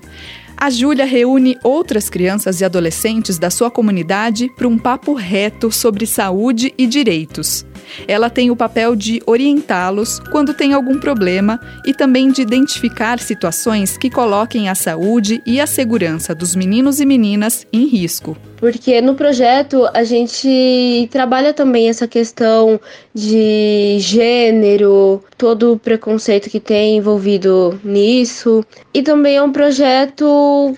A 0.58 0.70
Júlia 0.70 1.06
reúne 1.06 1.58
outras 1.64 2.10
crianças 2.10 2.62
e 2.62 2.66
adolescentes 2.66 3.38
da 3.38 3.50
sua 3.50 3.70
comunidade 3.70 4.50
para 4.56 4.68
um 4.68 4.78
papo 4.78 5.14
reto 5.14 5.72
sobre 5.72 6.06
saúde 6.06 6.74
e 6.78 6.88
direitos. 6.88 7.66
Ela 8.08 8.30
tem 8.30 8.52
o 8.52 8.56
papel 8.56 8.96
de 8.96 9.22
orientá-los 9.26 10.20
quando 10.32 10.54
tem 10.54 10.74
algum 10.74 11.00
problema 11.00 11.60
e 11.86 11.94
também 11.94 12.32
de 12.32 12.42
identificar 12.42 13.20
situações 13.20 13.98
que 13.98 14.10
coloquem 14.10 14.70
a 14.70 14.76
saúde 14.76 15.42
e 15.46 15.60
a 15.60 15.68
segurança 15.68 16.36
dos 16.36 16.56
meninos 16.56 17.00
e 17.00 17.06
meninas 17.06 17.66
em 17.72 17.86
risco. 17.86 18.38
Porque 18.58 19.02
no 19.02 19.16
projeto 19.16 19.88
a 19.94 20.04
gente 20.04 21.08
trabalha 21.12 21.54
também 21.54 21.90
essa 21.90 22.08
questão 22.08 22.80
de 23.14 23.98
gênero, 24.00 25.24
todo 25.38 25.74
o 25.74 25.80
preconceito 25.80 26.50
que 26.50 26.60
tem 26.60 26.98
envolvido 26.98 27.80
nisso. 27.84 28.66
E 28.94 29.02
também 29.02 29.36
é 29.36 29.44
um 29.44 29.52
projeto 29.52 30.76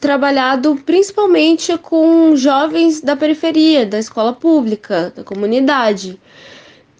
trabalhado 0.00 0.76
principalmente 0.84 1.76
com 1.78 2.36
jovens 2.36 3.00
da 3.00 3.16
periferia, 3.16 3.86
da 3.86 3.98
escola 3.98 4.32
pública, 4.32 5.12
da 5.14 5.24
comunidade. 5.24 6.18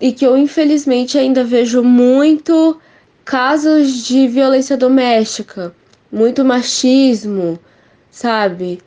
E 0.00 0.12
que 0.12 0.26
eu 0.26 0.36
infelizmente 0.36 1.16
ainda 1.16 1.42
vejo 1.42 1.82
muito 1.82 2.78
casos 3.24 4.04
de 4.04 4.28
violência 4.28 4.76
doméstica, 4.76 5.74
muito 6.12 6.44
machismo, 6.44 7.58
sabe? 8.10 8.80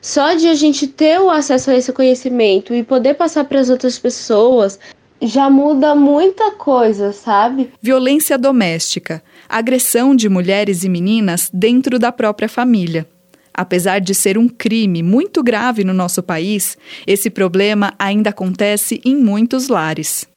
Só 0.00 0.34
de 0.34 0.48
a 0.48 0.54
gente 0.54 0.86
ter 0.86 1.20
o 1.20 1.30
acesso 1.30 1.70
a 1.70 1.76
esse 1.76 1.92
conhecimento 1.92 2.74
e 2.74 2.82
poder 2.82 3.14
passar 3.14 3.44
para 3.44 3.60
as 3.60 3.70
outras 3.70 3.98
pessoas 3.98 4.78
já 5.20 5.48
muda 5.48 5.94
muita 5.94 6.50
coisa, 6.52 7.12
sabe? 7.12 7.70
Violência 7.80 8.36
doméstica, 8.36 9.22
agressão 9.48 10.16
de 10.16 10.28
mulheres 10.28 10.82
e 10.82 10.88
meninas 10.88 11.48
dentro 11.52 11.98
da 11.98 12.10
própria 12.10 12.48
família. 12.48 13.06
Apesar 13.54 14.00
de 14.00 14.14
ser 14.14 14.38
um 14.38 14.48
crime 14.48 15.02
muito 15.02 15.42
grave 15.42 15.84
no 15.84 15.92
nosso 15.92 16.22
país, 16.22 16.76
esse 17.06 17.30
problema 17.30 17.94
ainda 17.98 18.30
acontece 18.30 19.00
em 19.04 19.14
muitos 19.14 19.68
lares. 19.68 20.31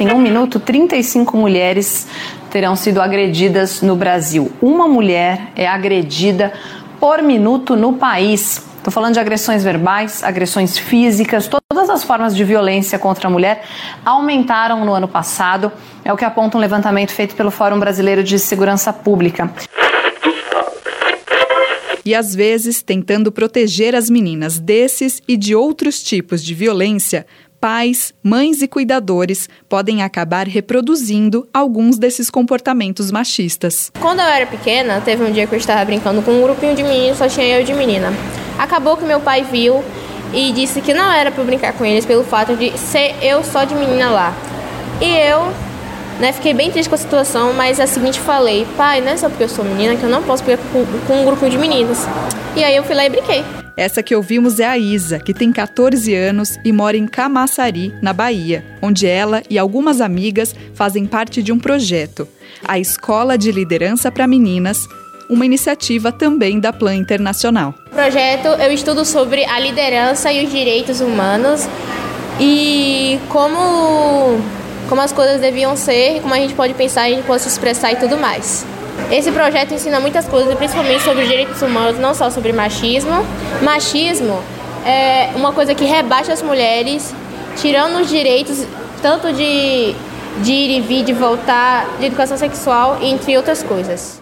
Em 0.00 0.12
um 0.12 0.18
minuto, 0.20 0.60
35 0.60 1.36
mulheres 1.36 2.06
terão 2.50 2.76
sido 2.76 3.02
agredidas 3.02 3.82
no 3.82 3.96
Brasil. 3.96 4.52
Uma 4.62 4.86
mulher 4.86 5.50
é 5.56 5.66
agredida 5.66 6.52
por 7.00 7.20
minuto 7.20 7.74
no 7.74 7.94
país. 7.94 8.62
Estou 8.76 8.92
falando 8.92 9.14
de 9.14 9.20
agressões 9.20 9.64
verbais, 9.64 10.22
agressões 10.22 10.78
físicas, 10.78 11.48
todas 11.48 11.90
as 11.90 12.04
formas 12.04 12.36
de 12.36 12.44
violência 12.44 12.96
contra 12.96 13.26
a 13.26 13.30
mulher 13.30 13.64
aumentaram 14.04 14.84
no 14.84 14.92
ano 14.92 15.08
passado. 15.08 15.72
É 16.04 16.12
o 16.12 16.16
que 16.16 16.24
aponta 16.24 16.56
um 16.56 16.60
levantamento 16.60 17.10
feito 17.10 17.34
pelo 17.34 17.50
Fórum 17.50 17.80
Brasileiro 17.80 18.22
de 18.22 18.38
Segurança 18.38 18.92
Pública 18.92 19.52
e 22.08 22.14
às 22.14 22.34
vezes 22.34 22.80
tentando 22.80 23.30
proteger 23.30 23.94
as 23.94 24.08
meninas 24.08 24.58
desses 24.58 25.20
e 25.28 25.36
de 25.36 25.54
outros 25.54 26.02
tipos 26.02 26.42
de 26.42 26.54
violência, 26.54 27.26
pais, 27.60 28.12
mães 28.22 28.62
e 28.62 28.68
cuidadores 28.68 29.48
podem 29.68 30.02
acabar 30.02 30.46
reproduzindo 30.46 31.48
alguns 31.52 31.98
desses 31.98 32.30
comportamentos 32.30 33.10
machistas. 33.10 33.90
Quando 34.00 34.20
eu 34.20 34.26
era 34.26 34.46
pequena, 34.46 35.00
teve 35.00 35.24
um 35.24 35.32
dia 35.32 35.46
que 35.46 35.54
eu 35.54 35.58
estava 35.58 35.84
brincando 35.84 36.22
com 36.22 36.32
um 36.32 36.42
grupinho 36.42 36.74
de 36.74 36.82
meninos, 36.82 37.18
só 37.18 37.28
tinha 37.28 37.58
eu 37.58 37.64
de 37.64 37.74
menina. 37.74 38.12
Acabou 38.58 38.96
que 38.96 39.04
meu 39.04 39.20
pai 39.20 39.42
viu 39.42 39.82
e 40.32 40.52
disse 40.52 40.80
que 40.80 40.92
não 40.92 41.10
era 41.10 41.30
para 41.30 41.44
brincar 41.44 41.72
com 41.72 41.84
eles 41.84 42.04
pelo 42.04 42.24
fato 42.24 42.56
de 42.56 42.76
ser 42.78 43.14
eu 43.22 43.42
só 43.44 43.64
de 43.64 43.74
menina 43.74 44.10
lá. 44.10 44.34
E 45.00 45.06
eu 45.06 45.52
né? 46.18 46.32
Fiquei 46.32 46.52
bem 46.52 46.70
triste 46.70 46.88
com 46.88 46.94
a 46.94 46.98
situação, 46.98 47.52
mas 47.52 47.78
a 47.78 47.86
seguinte 47.86 48.20
falei, 48.20 48.66
pai, 48.76 49.00
não 49.00 49.12
é 49.12 49.16
só 49.16 49.28
porque 49.28 49.44
eu 49.44 49.48
sou 49.48 49.64
menina 49.64 49.96
que 49.96 50.02
eu 50.02 50.10
não 50.10 50.22
posso 50.22 50.42
brincar 50.42 50.64
com, 50.72 50.84
com 51.06 51.22
um 51.22 51.24
grupo 51.24 51.48
de 51.48 51.56
meninas. 51.56 52.06
E 52.56 52.64
aí 52.64 52.74
eu 52.74 52.82
fui 52.82 52.94
lá 52.94 53.06
e 53.06 53.10
brinquei. 53.10 53.67
Essa 53.78 54.02
que 54.02 54.12
ouvimos 54.12 54.58
é 54.58 54.66
a 54.66 54.76
Isa, 54.76 55.20
que 55.20 55.32
tem 55.32 55.52
14 55.52 56.12
anos 56.12 56.58
e 56.64 56.72
mora 56.72 56.96
em 56.96 57.06
Camaçari, 57.06 57.94
na 58.02 58.12
Bahia, 58.12 58.64
onde 58.82 59.06
ela 59.06 59.40
e 59.48 59.56
algumas 59.56 60.00
amigas 60.00 60.52
fazem 60.74 61.06
parte 61.06 61.44
de 61.44 61.52
um 61.52 61.60
projeto, 61.60 62.26
a 62.66 62.76
Escola 62.76 63.38
de 63.38 63.52
Liderança 63.52 64.10
para 64.10 64.26
Meninas, 64.26 64.88
uma 65.30 65.46
iniciativa 65.46 66.10
também 66.10 66.58
da 66.58 66.72
Plan 66.72 66.96
Internacional. 66.96 67.72
No 67.84 67.92
projeto 67.92 68.48
eu 68.48 68.72
estudo 68.72 69.04
sobre 69.04 69.44
a 69.44 69.60
liderança 69.60 70.32
e 70.32 70.44
os 70.44 70.50
direitos 70.50 71.00
humanos 71.00 71.68
e 72.40 73.16
como 73.28 74.40
como 74.88 75.02
as 75.02 75.12
coisas 75.12 75.40
deviam 75.40 75.76
ser, 75.76 76.20
como 76.20 76.34
a 76.34 76.38
gente 76.38 76.54
pode 76.54 76.74
pensar, 76.74 77.02
a 77.02 77.10
gente 77.10 77.24
pode 77.24 77.42
se 77.42 77.48
expressar 77.48 77.92
e 77.92 77.96
tudo 77.96 78.18
mais. 78.18 78.66
Esse 79.10 79.32
projeto 79.32 79.72
ensina 79.74 80.00
muitas 80.00 80.26
coisas, 80.26 80.54
principalmente 80.54 81.02
sobre 81.02 81.26
direitos 81.26 81.60
humanos, 81.62 81.98
não 81.98 82.14
só 82.14 82.30
sobre 82.30 82.52
machismo. 82.52 83.24
Machismo 83.62 84.42
é 84.84 85.30
uma 85.34 85.52
coisa 85.52 85.74
que 85.74 85.84
rebaixa 85.84 86.32
as 86.32 86.42
mulheres, 86.42 87.14
tirando 87.56 88.00
os 88.00 88.08
direitos 88.08 88.66
tanto 89.00 89.32
de, 89.32 89.94
de 90.42 90.52
ir 90.52 90.78
e 90.78 90.80
vir, 90.80 91.04
de 91.04 91.12
voltar, 91.12 91.86
de 91.98 92.06
educação 92.06 92.36
sexual, 92.36 92.98
entre 93.00 93.36
outras 93.36 93.62
coisas. 93.62 94.20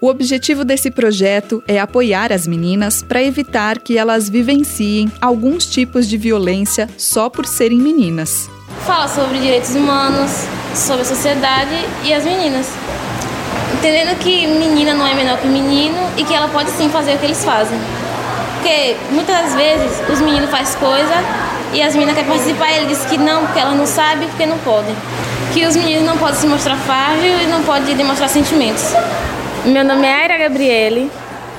O 0.00 0.08
objetivo 0.08 0.64
desse 0.64 0.90
projeto 0.90 1.62
é 1.68 1.78
apoiar 1.78 2.32
as 2.32 2.46
meninas 2.46 3.02
para 3.02 3.22
evitar 3.22 3.78
que 3.78 3.96
elas 3.96 4.28
vivenciem 4.28 5.12
alguns 5.20 5.64
tipos 5.64 6.08
de 6.08 6.16
violência 6.16 6.88
só 6.98 7.30
por 7.30 7.46
serem 7.46 7.78
meninas 7.78 8.50
fala 8.82 9.06
sobre 9.06 9.38
direitos 9.38 9.74
humanos, 9.74 10.30
sobre 10.74 11.02
a 11.02 11.04
sociedade 11.04 11.74
e 12.04 12.12
as 12.12 12.24
meninas. 12.24 12.68
Entendendo 13.82 14.16
que 14.20 14.46
menina 14.46 14.94
não 14.94 15.04
é 15.04 15.12
menor 15.12 15.38
que 15.38 15.48
menino 15.48 15.98
e 16.16 16.22
que 16.22 16.32
ela 16.32 16.46
pode 16.46 16.70
sim 16.70 16.88
fazer 16.88 17.16
o 17.16 17.18
que 17.18 17.24
eles 17.24 17.44
fazem. 17.44 17.76
Porque 18.54 18.96
muitas 19.10 19.56
vezes 19.56 20.00
os 20.08 20.20
meninos 20.20 20.48
fazem 20.50 20.78
coisa 20.78 21.12
e 21.72 21.82
as 21.82 21.92
meninas 21.92 22.14
querem 22.14 22.30
participar 22.30 22.70
e 22.70 22.76
ele 22.76 22.86
diz 22.86 23.04
que 23.06 23.18
não, 23.18 23.44
porque 23.44 23.58
ela 23.58 23.74
não 23.74 23.84
sabe, 23.84 24.26
porque 24.26 24.46
não 24.46 24.56
podem. 24.58 24.94
Que 25.52 25.66
os 25.66 25.74
meninos 25.74 26.04
não 26.04 26.16
podem 26.16 26.36
se 26.36 26.46
mostrar 26.46 26.76
frágil 26.76 27.40
e 27.42 27.46
não 27.48 27.64
podem 27.64 27.96
demonstrar 27.96 28.28
sentimentos. 28.28 28.84
Meu 29.64 29.84
nome 29.84 30.06
é 30.06 30.14
Aira 30.14 30.38
Gabriele, 30.38 31.10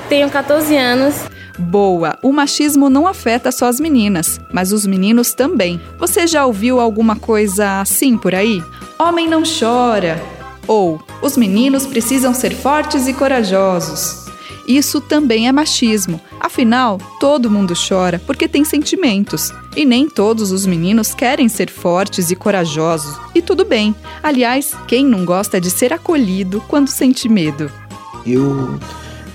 tenho 0.08 0.30
14 0.30 0.78
anos 0.78 1.26
Boa! 1.58 2.18
O 2.22 2.32
machismo 2.32 2.90
não 2.90 3.06
afeta 3.08 3.52
só 3.52 3.68
as 3.68 3.80
meninas, 3.80 4.42
mas 4.52 4.72
os 4.72 4.88
meninos 4.88 5.34
também. 5.34 5.80
Você 6.00 6.26
já 6.26 6.46
ouviu 6.46 6.80
alguma 6.80 7.16
coisa 7.16 7.80
assim 7.80 8.18
por 8.18 8.34
aí? 8.34 8.64
Homem 8.98 9.28
não 9.28 9.44
chora. 9.44 10.20
Ou 10.68 11.02
os 11.22 11.38
meninos 11.38 11.86
precisam 11.86 12.34
ser 12.34 12.54
fortes 12.54 13.08
e 13.08 13.14
corajosos. 13.14 14.24
Isso 14.68 15.02
também 15.02 15.48
é 15.48 15.52
machismo. 15.52 16.20
Afinal, 16.40 16.98
todo 17.20 17.50
mundo 17.50 17.74
chora 17.76 18.20
porque 18.26 18.48
tem 18.48 18.64
sentimentos. 18.64 19.52
E 19.76 19.86
nem 19.86 20.10
todos 20.10 20.52
os 20.52 20.66
meninos 20.66 21.14
querem 21.14 21.50
ser 21.50 21.70
fortes 21.70 22.32
e 22.32 22.36
corajosos. 22.36 23.18
E 23.36 23.42
tudo 23.42 23.66
bem. 23.66 23.94
Aliás, 24.22 24.74
quem 24.88 25.06
não 25.06 25.26
gosta 25.26 25.60
de 25.60 25.70
ser 25.70 25.92
acolhido 25.92 26.62
quando 26.68 26.88
sente 26.88 27.28
medo? 27.28 27.70
Eu, 28.26 28.80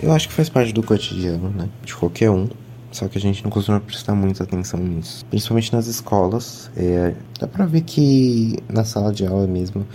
eu 0.03 0.13
acho 0.13 0.29
que 0.29 0.35
faz 0.35 0.49
parte 0.49 0.73
do 0.73 0.83
cotidiano, 0.83 1.51
né? 1.51 1.69
De 1.85 1.95
qualquer 1.95 2.31
um. 2.31 2.49
Só 2.91 3.07
que 3.07 3.19
a 3.19 3.21
gente 3.21 3.45
não 3.45 3.51
costuma 3.51 3.81
prestar 3.81 4.15
muita 4.15 4.45
atenção 4.45 4.81
nisso. 4.81 5.25
Principalmente 5.27 5.73
nas 5.73 5.87
escolas. 5.87 6.71
É, 6.75 7.15
dá 7.39 7.47
pra 7.47 7.67
ver 7.67 7.83
que 7.83 8.57
na 8.69 8.85
sala 8.85 9.13
de 9.13 9.27
aula 9.27 9.47
mesmo, 9.47 9.87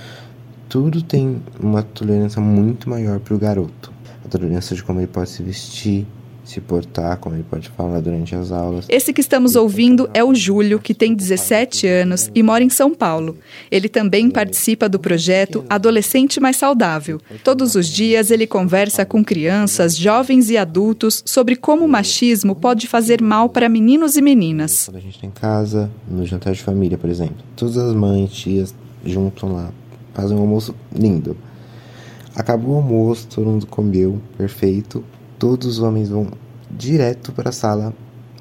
tudo 0.73 1.03
tem 1.03 1.39
uma 1.59 1.83
tolerância 1.83 2.41
muito 2.41 2.89
maior 2.89 3.19
pro 3.19 3.37
garoto. 3.37 3.93
A 4.25 4.27
tolerância 4.27 4.75
de 4.75 4.83
como 4.83 4.99
ele 4.99 5.05
pode 5.05 5.29
se 5.29 5.43
vestir, 5.43 6.07
se 6.43 6.59
portar, 6.59 7.17
como 7.17 7.35
ele 7.35 7.45
pode 7.47 7.69
falar 7.69 7.99
durante 7.99 8.33
as 8.33 8.51
aulas. 8.51 8.87
Esse 8.89 9.13
que 9.13 9.21
estamos 9.21 9.55
ouvindo 9.55 10.09
é 10.15 10.23
o 10.23 10.33
Júlio, 10.33 10.79
que 10.79 10.95
tem 10.95 11.13
17 11.13 11.85
anos 11.85 12.31
e 12.33 12.41
mora 12.41 12.63
em 12.63 12.71
São 12.71 12.91
Paulo. 12.91 13.37
Ele 13.69 13.87
também 13.87 14.31
participa 14.31 14.89
do 14.89 14.97
projeto 14.97 15.63
Adolescente 15.69 16.39
Mais 16.39 16.57
Saudável. 16.57 17.21
Todos 17.43 17.75
os 17.75 17.87
dias 17.87 18.31
ele 18.31 18.47
conversa 18.47 19.05
com 19.05 19.23
crianças, 19.23 19.95
jovens 19.95 20.49
e 20.49 20.57
adultos 20.57 21.21
sobre 21.23 21.55
como 21.55 21.85
o 21.85 21.87
machismo 21.87 22.55
pode 22.55 22.87
fazer 22.87 23.21
mal 23.21 23.47
para 23.47 23.69
meninos 23.69 24.17
e 24.17 24.23
meninas. 24.23 24.85
Quando 24.85 24.97
a 24.97 25.01
gente 25.01 25.19
tem 25.19 25.29
tá 25.29 25.39
casa, 25.39 25.91
no 26.09 26.25
jantar 26.25 26.51
de 26.51 26.63
família, 26.63 26.97
por 26.97 27.11
exemplo, 27.11 27.37
todas 27.55 27.77
as 27.77 27.93
mães, 27.93 28.31
tias 28.31 28.73
juntam 29.05 29.53
lá, 29.53 29.71
fazem 30.13 30.37
um 30.37 30.41
almoço 30.41 30.75
lindo. 30.93 31.35
Acabou 32.35 32.75
o 32.75 32.77
almoço, 32.77 33.27
todo 33.27 33.45
mundo 33.45 33.67
comeu, 33.67 34.19
perfeito 34.37 35.03
todos 35.43 35.67
os 35.67 35.79
homens 35.79 36.07
vão 36.07 36.27
direto 36.71 37.33
para 37.33 37.49
a 37.49 37.51
sala 37.51 37.93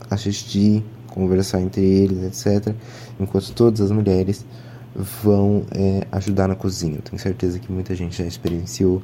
assistir, 0.08 0.84
conversar 1.08 1.60
entre 1.60 1.82
eles, 1.82 2.46
etc. 2.46 2.76
Enquanto 3.18 3.52
todas 3.52 3.80
as 3.80 3.90
mulheres 3.90 4.46
vão 4.94 5.64
é, 5.72 6.06
ajudar 6.12 6.46
na 6.46 6.54
cozinha. 6.54 7.00
Tenho 7.02 7.20
certeza 7.20 7.58
que 7.58 7.72
muita 7.72 7.92
gente 7.96 8.16
já 8.16 8.24
experienciou 8.24 9.02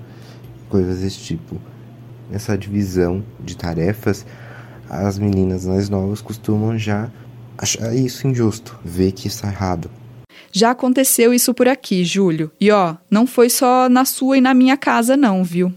coisas 0.68 1.00
desse 1.00 1.18
tipo. 1.18 1.56
Essa 2.30 2.56
divisão 2.56 3.24
de 3.40 3.56
tarefas, 3.56 4.24
as 4.88 5.18
meninas 5.18 5.66
mais 5.66 5.88
novas 5.88 6.20
costumam 6.20 6.78
já 6.78 7.10
achar 7.56 7.92
isso 7.96 8.28
injusto, 8.28 8.78
ver 8.84 9.10
que 9.10 9.26
isso 9.26 9.44
é 9.44 9.48
errado. 9.48 9.90
Já 10.52 10.70
aconteceu 10.70 11.32
isso 11.32 11.52
por 11.54 11.68
aqui, 11.68 12.04
Júlio. 12.04 12.50
E 12.60 12.70
ó, 12.70 12.94
não 13.10 13.26
foi 13.26 13.50
só 13.50 13.88
na 13.88 14.04
sua 14.04 14.38
e 14.38 14.40
na 14.40 14.54
minha 14.54 14.76
casa, 14.76 15.16
não, 15.16 15.44
viu? 15.44 15.72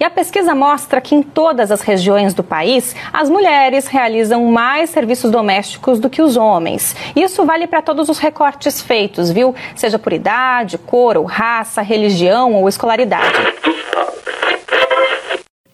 E 0.00 0.04
a 0.04 0.08
pesquisa 0.08 0.54
mostra 0.54 0.98
que 0.98 1.14
em 1.14 1.22
todas 1.22 1.70
as 1.70 1.82
regiões 1.82 2.32
do 2.32 2.42
país, 2.42 2.96
as 3.12 3.28
mulheres 3.28 3.86
realizam 3.86 4.46
mais 4.46 4.88
serviços 4.88 5.30
domésticos 5.30 6.00
do 6.00 6.08
que 6.08 6.22
os 6.22 6.38
homens. 6.38 6.96
Isso 7.14 7.44
vale 7.44 7.66
para 7.66 7.82
todos 7.82 8.08
os 8.08 8.18
recortes 8.18 8.80
feitos, 8.80 9.30
viu? 9.30 9.54
Seja 9.76 9.98
por 9.98 10.14
idade, 10.14 10.78
cor 10.78 11.18
ou 11.18 11.26
raça, 11.26 11.82
religião 11.82 12.54
ou 12.54 12.66
escolaridade. 12.66 13.30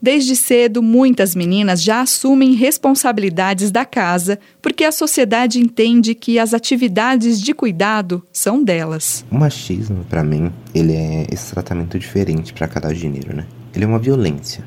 Desde 0.06 0.36
cedo, 0.36 0.84
muitas 0.84 1.34
meninas 1.34 1.82
já 1.82 2.00
assumem 2.00 2.54
responsabilidades 2.54 3.72
da 3.72 3.84
casa, 3.84 4.38
porque 4.62 4.84
a 4.84 4.92
sociedade 4.92 5.58
entende 5.58 6.14
que 6.14 6.38
as 6.38 6.54
atividades 6.54 7.42
de 7.42 7.52
cuidado 7.52 8.22
são 8.32 8.62
delas. 8.62 9.24
O 9.28 9.34
machismo, 9.36 10.04
para 10.08 10.22
mim, 10.22 10.52
ele 10.72 10.92
é 10.92 11.26
esse 11.32 11.50
tratamento 11.52 11.98
diferente 11.98 12.52
para 12.52 12.68
cada 12.68 12.94
gênero, 12.94 13.34
né? 13.34 13.46
Ele 13.74 13.84
é 13.84 13.88
uma 13.88 13.98
violência, 13.98 14.62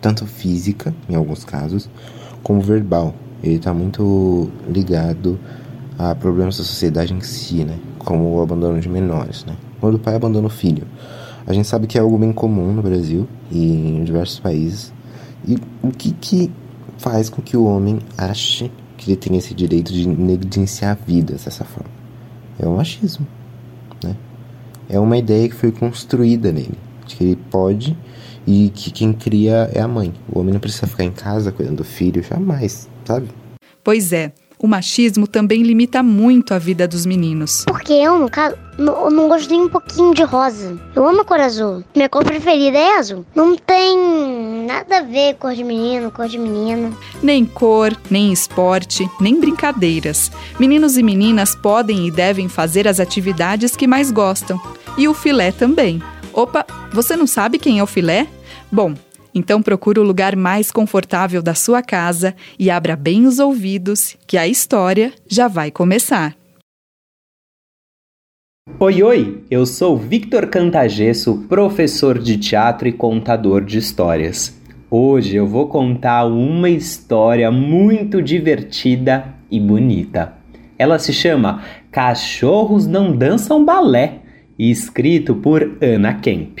tanto 0.00 0.26
física, 0.26 0.92
em 1.08 1.14
alguns 1.14 1.44
casos, 1.44 1.88
como 2.42 2.60
verbal. 2.60 3.14
Ele 3.44 3.58
está 3.58 3.72
muito 3.72 4.50
ligado 4.68 5.38
a 5.96 6.16
problemas 6.16 6.58
da 6.58 6.64
sociedade 6.64 7.14
em 7.14 7.20
si, 7.20 7.64
né? 7.64 7.78
Como 7.96 8.34
o 8.34 8.42
abandono 8.42 8.80
de 8.80 8.88
menores, 8.88 9.44
né? 9.44 9.56
Quando 9.80 9.94
o 9.94 9.98
pai 10.00 10.16
abandona 10.16 10.48
o 10.48 10.50
filho. 10.50 10.84
A 11.50 11.52
gente 11.52 11.66
sabe 11.66 11.88
que 11.88 11.98
é 11.98 12.00
algo 12.00 12.16
bem 12.16 12.32
comum 12.32 12.72
no 12.72 12.80
Brasil 12.80 13.26
e 13.50 13.72
em 13.72 14.04
diversos 14.04 14.38
países. 14.38 14.92
E 15.44 15.56
o 15.82 15.90
que, 15.90 16.12
que 16.12 16.48
faz 16.96 17.28
com 17.28 17.42
que 17.42 17.56
o 17.56 17.64
homem 17.64 17.98
ache 18.16 18.70
que 18.96 19.10
ele 19.10 19.16
tem 19.16 19.36
esse 19.36 19.52
direito 19.52 19.92
de 19.92 20.06
negligenciar 20.06 20.96
vidas 21.04 21.46
dessa 21.46 21.64
forma? 21.64 21.90
É 22.56 22.68
o 22.68 22.76
machismo, 22.76 23.26
né? 24.00 24.14
É 24.88 25.00
uma 25.00 25.18
ideia 25.18 25.48
que 25.48 25.56
foi 25.56 25.72
construída 25.72 26.52
nele, 26.52 26.78
de 27.04 27.16
que 27.16 27.24
ele 27.24 27.36
pode 27.50 27.98
e 28.46 28.70
que 28.72 28.92
quem 28.92 29.12
cria 29.12 29.68
é 29.74 29.80
a 29.80 29.88
mãe. 29.88 30.14
O 30.32 30.38
homem 30.38 30.52
não 30.52 30.60
precisa 30.60 30.86
ficar 30.86 31.02
em 31.02 31.10
casa 31.10 31.50
cuidando 31.50 31.78
do 31.78 31.84
filho, 31.84 32.22
jamais, 32.22 32.88
sabe? 33.04 33.26
Pois 33.82 34.12
é. 34.12 34.32
O 34.62 34.66
machismo 34.66 35.26
também 35.26 35.62
limita 35.62 36.02
muito 36.02 36.52
a 36.52 36.58
vida 36.58 36.86
dos 36.86 37.06
meninos. 37.06 37.64
Porque 37.66 37.94
eu, 37.94 38.18
no 38.18 38.28
caso, 38.28 38.56
não, 38.76 39.04
eu 39.04 39.10
não 39.10 39.26
gosto 39.26 39.48
nem 39.48 39.62
um 39.62 39.70
pouquinho 39.70 40.14
de 40.14 40.22
rosa. 40.22 40.78
Eu 40.94 41.08
amo 41.08 41.22
a 41.22 41.24
cor 41.24 41.40
azul. 41.40 41.82
Minha 41.96 42.10
cor 42.10 42.22
preferida 42.22 42.76
é 42.76 42.98
azul. 42.98 43.24
Não 43.34 43.56
tem 43.56 43.96
nada 44.66 44.98
a 44.98 45.00
ver 45.00 45.36
cor 45.36 45.54
de 45.54 45.64
menino, 45.64 46.10
cor 46.10 46.28
de 46.28 46.36
menina. 46.36 46.92
Nem 47.22 47.46
cor, 47.46 47.96
nem 48.10 48.34
esporte, 48.34 49.08
nem 49.18 49.40
brincadeiras. 49.40 50.30
Meninos 50.58 50.98
e 50.98 51.02
meninas 51.02 51.54
podem 51.54 52.06
e 52.06 52.10
devem 52.10 52.46
fazer 52.46 52.86
as 52.86 53.00
atividades 53.00 53.74
que 53.74 53.86
mais 53.86 54.10
gostam. 54.10 54.60
E 54.98 55.08
o 55.08 55.14
filé 55.14 55.52
também. 55.52 56.02
Opa, 56.34 56.66
você 56.92 57.16
não 57.16 57.26
sabe 57.26 57.58
quem 57.58 57.78
é 57.78 57.82
o 57.82 57.86
filé? 57.86 58.26
Bom, 58.70 58.94
então 59.34 59.62
procure 59.62 59.98
o 60.00 60.04
lugar 60.04 60.36
mais 60.36 60.70
confortável 60.70 61.42
da 61.42 61.54
sua 61.54 61.82
casa 61.82 62.34
e 62.58 62.70
abra 62.70 62.96
bem 62.96 63.26
os 63.26 63.38
ouvidos, 63.38 64.16
que 64.26 64.36
a 64.36 64.46
história 64.46 65.12
já 65.28 65.48
vai 65.48 65.70
começar. 65.70 66.36
Oi, 68.78 69.02
oi! 69.02 69.44
Eu 69.50 69.66
sou 69.66 69.96
Victor 69.96 70.46
Cantagesso, 70.46 71.44
professor 71.48 72.18
de 72.18 72.38
teatro 72.38 72.88
e 72.88 72.92
contador 72.92 73.64
de 73.64 73.78
histórias. 73.78 74.58
Hoje 74.90 75.36
eu 75.36 75.46
vou 75.46 75.68
contar 75.68 76.24
uma 76.24 76.70
história 76.70 77.50
muito 77.50 78.22
divertida 78.22 79.34
e 79.50 79.60
bonita. 79.60 80.34
Ela 80.78 80.98
se 80.98 81.12
chama 81.12 81.62
Cachorros 81.92 82.86
Não 82.86 83.14
Dançam 83.14 83.64
Balé 83.64 84.20
e 84.58 84.70
escrito 84.70 85.34
por 85.34 85.76
Anna 85.82 86.14
Kemp. 86.14 86.60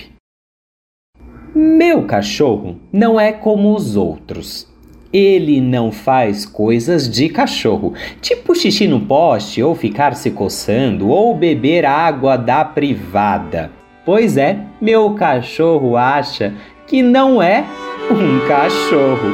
Meu 1.62 2.04
cachorro 2.04 2.76
não 2.90 3.20
é 3.20 3.32
como 3.32 3.74
os 3.74 3.94
outros. 3.94 4.66
Ele 5.12 5.60
não 5.60 5.92
faz 5.92 6.46
coisas 6.46 7.06
de 7.06 7.28
cachorro, 7.28 7.92
tipo 8.22 8.54
xixi 8.54 8.88
no 8.88 9.00
poste, 9.00 9.62
ou 9.62 9.74
ficar 9.74 10.14
se 10.14 10.30
coçando, 10.30 11.10
ou 11.10 11.36
beber 11.36 11.84
água 11.84 12.38
da 12.38 12.64
privada. 12.64 13.70
Pois 14.06 14.38
é, 14.38 14.58
meu 14.80 15.12
cachorro 15.12 15.98
acha 15.98 16.54
que 16.86 17.02
não 17.02 17.42
é 17.42 17.62
um 18.10 18.48
cachorro. 18.48 19.28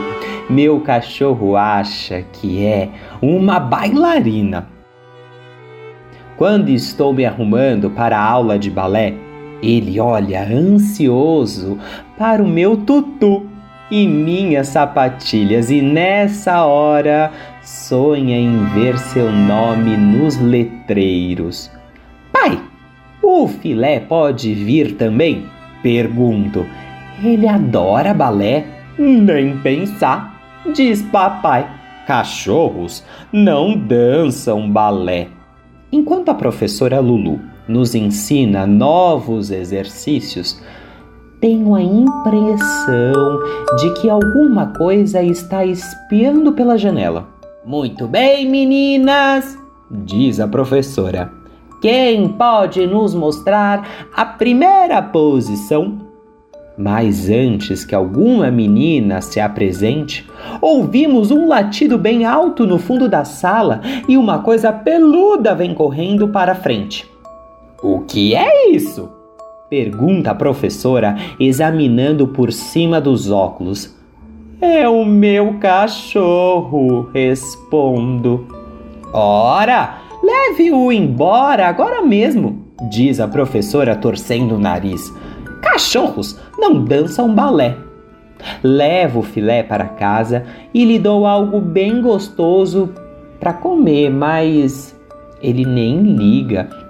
Meu 0.50 0.80
cachorro 0.80 1.56
acha 1.56 2.22
que 2.32 2.66
é 2.66 2.88
uma 3.22 3.60
bailarina. 3.60 4.66
Quando 6.36 6.70
estou 6.70 7.12
me 7.12 7.24
arrumando 7.24 7.88
para 7.88 8.18
a 8.18 8.28
aula 8.28 8.58
de 8.58 8.68
balé, 8.68 9.14
ele 9.66 9.98
olha 9.98 10.42
ansioso 10.42 11.78
para 12.16 12.42
o 12.42 12.46
meu 12.46 12.76
tutu 12.76 13.46
e 13.90 14.06
minhas 14.06 14.68
sapatilhas, 14.68 15.70
e 15.70 15.80
nessa 15.80 16.64
hora 16.64 17.32
sonha 17.62 18.36
em 18.36 18.64
ver 18.66 18.98
seu 18.98 19.30
nome 19.30 19.96
nos 19.96 20.36
letreiros. 20.36 21.70
Pai, 22.32 22.60
o 23.22 23.46
filé 23.48 24.00
pode 24.00 24.54
vir 24.54 24.96
também? 24.96 25.46
Pergunto. 25.82 26.66
Ele 27.22 27.48
adora 27.48 28.12
balé? 28.12 28.64
Nem 28.98 29.56
pensar, 29.58 30.40
diz 30.74 31.02
papai. 31.02 31.68
Cachorros 32.06 33.04
não 33.32 33.76
dançam 33.76 34.70
balé. 34.70 35.28
Enquanto 35.90 36.28
a 36.28 36.34
professora 36.34 37.00
Lulu 37.00 37.40
nos 37.68 37.94
ensina 37.94 38.66
novos 38.66 39.50
exercícios, 39.50 40.60
tenho 41.40 41.74
a 41.74 41.82
impressão 41.82 43.40
de 43.78 43.92
que 44.00 44.08
alguma 44.08 44.68
coisa 44.68 45.22
está 45.22 45.64
espiando 45.64 46.52
pela 46.52 46.78
janela. 46.78 47.28
Muito 47.64 48.06
bem, 48.06 48.48
meninas, 48.48 49.58
diz 49.90 50.40
a 50.40 50.48
professora. 50.48 51.30
Quem 51.82 52.28
pode 52.28 52.86
nos 52.86 53.14
mostrar 53.14 54.08
a 54.14 54.24
primeira 54.24 55.02
posição? 55.02 55.98
Mas 56.78 57.30
antes 57.30 57.84
que 57.84 57.94
alguma 57.94 58.50
menina 58.50 59.20
se 59.20 59.40
apresente, 59.40 60.28
ouvimos 60.60 61.30
um 61.30 61.48
latido 61.48 61.96
bem 61.96 62.24
alto 62.24 62.66
no 62.66 62.78
fundo 62.78 63.08
da 63.08 63.24
sala 63.24 63.80
e 64.08 64.16
uma 64.16 64.40
coisa 64.40 64.72
peluda 64.72 65.54
vem 65.54 65.74
correndo 65.74 66.28
para 66.28 66.54
frente. 66.54 67.15
O 67.82 68.00
que 68.00 68.34
é 68.34 68.70
isso? 68.70 69.10
Pergunta 69.68 70.30
a 70.30 70.34
professora, 70.34 71.16
examinando 71.38 72.28
por 72.28 72.52
cima 72.52 73.00
dos 73.00 73.30
óculos. 73.30 73.94
É 74.60 74.88
o 74.88 75.04
meu 75.04 75.58
cachorro, 75.58 77.10
respondo. 77.12 78.46
Ora, 79.12 79.98
leve-o 80.22 80.90
embora 80.90 81.66
agora 81.66 82.00
mesmo, 82.00 82.64
diz 82.90 83.20
a 83.20 83.28
professora 83.28 83.94
torcendo 83.94 84.54
o 84.54 84.58
nariz. 84.58 85.12
Cachorros 85.60 86.40
não 86.58 86.82
dançam 86.82 87.34
balé. 87.34 87.76
Levo 88.62 89.20
o 89.20 89.22
filé 89.22 89.62
para 89.62 89.84
casa 89.84 90.44
e 90.72 90.84
lhe 90.84 90.98
dou 90.98 91.26
algo 91.26 91.60
bem 91.60 92.00
gostoso 92.00 92.90
para 93.38 93.52
comer, 93.52 94.10
mas 94.10 94.98
ele 95.42 95.64
nem 95.66 96.00
liga. 96.02 96.85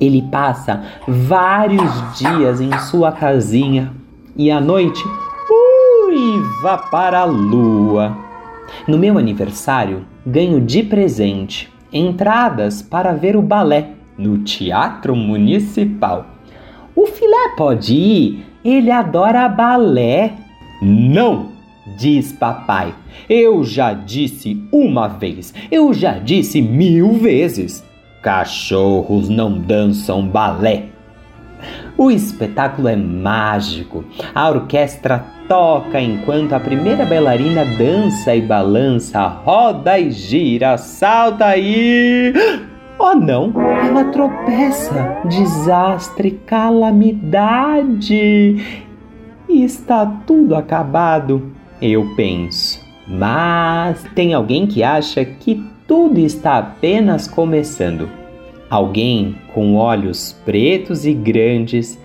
Ele 0.00 0.22
passa 0.30 0.82
vários 1.06 2.18
dias 2.18 2.60
em 2.60 2.76
sua 2.78 3.12
casinha 3.12 3.92
e 4.36 4.50
à 4.50 4.60
noite 4.60 5.02
uiva 5.50 6.78
para 6.90 7.20
a 7.20 7.24
lua. 7.24 8.16
No 8.86 8.98
meu 8.98 9.16
aniversário, 9.18 10.04
ganho 10.26 10.60
de 10.60 10.82
presente 10.82 11.72
entradas 11.92 12.82
para 12.82 13.12
ver 13.12 13.36
o 13.36 13.42
balé 13.42 13.90
no 14.18 14.38
Teatro 14.38 15.14
Municipal. 15.14 16.26
O 16.94 17.06
filé 17.06 17.54
pode 17.56 17.94
ir, 17.94 18.46
ele 18.64 18.90
adora 18.90 19.48
balé. 19.48 20.32
Não, 20.82 21.50
diz 21.98 22.32
papai. 22.32 22.94
Eu 23.28 23.64
já 23.64 23.92
disse 23.92 24.62
uma 24.72 25.08
vez, 25.08 25.54
eu 25.70 25.92
já 25.92 26.18
disse 26.18 26.60
mil 26.60 27.14
vezes. 27.14 27.84
Cachorros 28.26 29.28
não 29.28 29.56
dançam 29.56 30.26
balé. 30.26 30.86
O 31.96 32.10
espetáculo 32.10 32.88
é 32.88 32.96
mágico. 32.96 34.04
A 34.34 34.50
orquestra 34.50 35.24
toca 35.46 36.00
enquanto 36.00 36.52
a 36.52 36.58
primeira 36.58 37.06
bailarina 37.06 37.64
dança 37.64 38.34
e 38.34 38.42
balança, 38.42 39.24
roda 39.28 39.96
e 39.96 40.10
gira, 40.10 40.76
salta 40.76 41.56
e. 41.56 42.34
Oh 42.98 43.14
não, 43.14 43.52
ela 43.80 44.06
tropeça. 44.06 45.18
Desastre, 45.26 46.32
calamidade. 46.44 48.10
E 49.48 49.62
está 49.62 50.04
tudo 50.26 50.56
acabado, 50.56 51.52
eu 51.80 52.12
penso. 52.16 52.84
Mas 53.06 54.02
tem 54.16 54.34
alguém 54.34 54.66
que 54.66 54.82
acha 54.82 55.24
que 55.24 55.75
tudo 55.86 56.18
está 56.18 56.58
apenas 56.58 57.28
começando. 57.28 58.08
Alguém 58.68 59.36
com 59.54 59.76
olhos 59.76 60.32
pretos 60.44 61.06
e 61.06 61.14
grandes, 61.14 61.98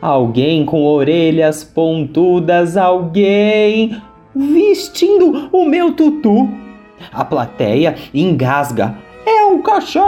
alguém 0.00 0.64
com 0.64 0.84
orelhas 0.84 1.64
pontudas, 1.64 2.76
alguém 2.76 4.00
vestindo 4.34 5.48
o 5.50 5.64
meu 5.64 5.92
tutu. 5.92 6.48
A 7.12 7.24
plateia 7.24 7.96
engasga. 8.12 8.94
É 9.24 9.44
um 9.44 9.62
cachorro! 9.62 10.02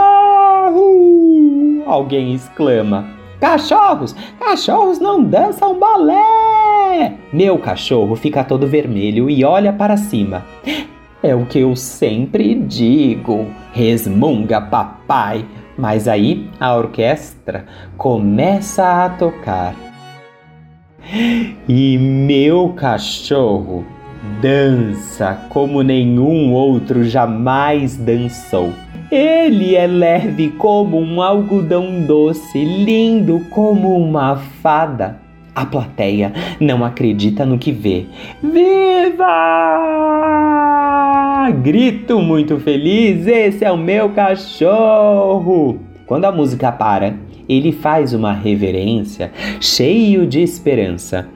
Alguém 1.85 2.33
exclama. 2.33 3.07
Cachorros! 3.39 4.15
Cachorros 4.39 4.99
não 4.99 5.23
dançam 5.23 5.79
balé! 5.79 7.15
Meu 7.31 7.57
cachorro 7.57 8.15
fica 8.15 8.43
todo 8.43 8.67
vermelho 8.67 9.29
e 9.29 9.43
olha 9.43 9.73
para 9.73 9.97
cima. 9.97 10.45
É 11.25 11.33
o 11.33 11.43
que 11.43 11.57
eu 11.57 11.75
sempre 11.75 12.53
digo, 12.53 13.47
resmunga 13.73 14.61
papai. 14.61 15.43
Mas 15.75 16.07
aí 16.07 16.47
a 16.59 16.75
orquestra 16.75 17.65
começa 17.97 19.03
a 19.03 19.09
tocar. 19.09 19.73
E 21.67 21.97
meu 21.97 22.73
cachorro 22.75 23.83
dança 24.39 25.47
como 25.49 25.81
nenhum 25.81 26.53
outro 26.53 27.03
jamais 27.03 27.97
dançou. 27.97 28.71
Ele 29.11 29.75
é 29.75 29.87
leve 29.87 30.49
como 30.51 30.99
um 30.99 31.23
algodão 31.23 32.05
doce, 32.05 32.63
lindo 32.63 33.39
como 33.49 33.97
uma 33.97 34.35
fada. 34.35 35.24
A 35.55 35.65
plateia 35.65 36.33
não 36.59 36.83
acredita 36.83 37.45
no 37.45 37.57
que 37.57 37.71
vê. 37.71 38.07
Viva! 38.43 39.31
Grito 41.63 42.19
muito 42.19 42.59
feliz: 42.59 43.25
esse 43.25 43.63
é 43.63 43.71
o 43.71 43.77
meu 43.77 44.09
cachorro! 44.09 45.79
Quando 46.05 46.25
a 46.25 46.31
música 46.31 46.71
para, 46.73 47.15
ele 47.47 47.71
faz 47.71 48.13
uma 48.13 48.33
reverência, 48.33 49.31
cheio 49.61 50.27
de 50.27 50.41
esperança. 50.41 51.29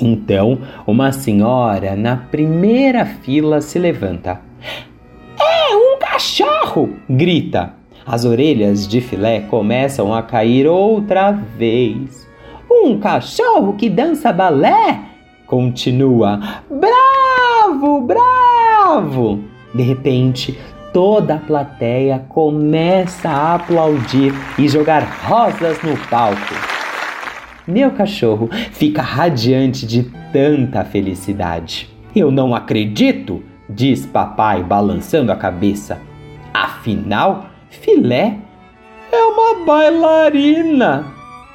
Então, 0.00 0.58
uma 0.86 1.10
senhora 1.10 1.96
na 1.96 2.16
primeira 2.16 3.04
fila 3.04 3.60
se 3.60 3.78
levanta. 3.78 4.40
É 5.40 5.74
um 5.74 5.98
cachorro! 5.98 6.90
grita. 7.08 7.74
As 8.06 8.24
orelhas 8.24 8.86
de 8.86 9.00
filé 9.00 9.40
começam 9.40 10.14
a 10.14 10.22
cair 10.22 10.68
outra 10.68 11.32
vez. 11.32 12.26
Um 12.86 13.00
cachorro 13.00 13.72
que 13.72 13.90
dança 13.90 14.32
balé? 14.32 15.00
Continua. 15.44 16.62
Bravo, 16.70 18.00
bravo! 18.02 19.40
De 19.74 19.82
repente, 19.82 20.56
toda 20.92 21.34
a 21.34 21.38
plateia 21.38 22.24
começa 22.28 23.28
a 23.28 23.56
aplaudir 23.56 24.32
e 24.56 24.68
jogar 24.68 25.02
rosas 25.24 25.82
no 25.82 25.96
palco. 26.08 26.54
Meu 27.66 27.90
cachorro 27.90 28.48
fica 28.70 29.02
radiante 29.02 29.84
de 29.84 30.04
tanta 30.32 30.84
felicidade. 30.84 31.90
Eu 32.14 32.30
não 32.30 32.54
acredito, 32.54 33.42
diz 33.68 34.06
papai 34.06 34.62
balançando 34.62 35.32
a 35.32 35.36
cabeça. 35.36 36.00
Afinal, 36.54 37.46
filé 37.68 38.36
é 39.10 39.22
uma 39.24 39.64
bailarina. 39.66 41.04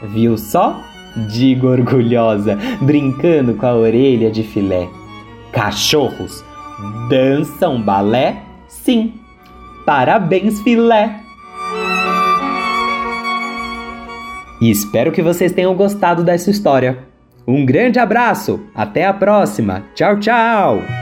Viu 0.02 0.38
só? 0.38 0.90
Digo 1.15 1.67
orgulhosa, 1.67 2.58
brincando 2.82 3.56
com 3.56 3.65
a 3.65 3.76
orelha 3.76 4.32
de 4.32 4.43
filé. 4.43 4.88
Cachorros 5.52 6.43
dançam 7.10 7.82
balé? 7.82 8.43
Sim. 8.67 9.13
Parabéns, 9.86 10.62
filé! 10.62 11.19
E 14.62 14.69
espero 14.69 15.12
que 15.12 15.24
vocês 15.24 15.52
tenham 15.52 15.76
gostado 15.76 16.24
dessa 16.24 16.52
história. 16.52 17.00
Um 17.47 17.65
grande 17.65 17.97
abraço, 17.97 18.62
até 18.76 19.06
a 19.06 19.13
próxima. 19.13 19.84
Tchau, 19.95 20.19
tchau! 20.19 21.01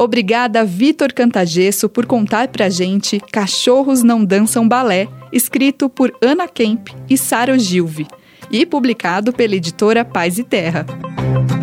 Obrigada, 0.00 0.64
Vitor 0.64 1.12
Cantagesso, 1.12 1.86
por 1.86 2.06
contar 2.06 2.48
pra 2.48 2.70
gente 2.70 3.20
Cachorros 3.30 4.02
Não 4.02 4.24
Dançam 4.24 4.66
Balé, 4.66 5.06
escrito 5.30 5.90
por 5.90 6.10
Ana 6.22 6.48
Kemp 6.48 6.88
e 7.06 7.18
Sara 7.18 7.58
Gilve, 7.58 8.06
e 8.50 8.64
publicado 8.64 9.30
pela 9.30 9.56
editora 9.56 10.02
Paz 10.02 10.38
e 10.38 10.42
Terra. 10.42 10.86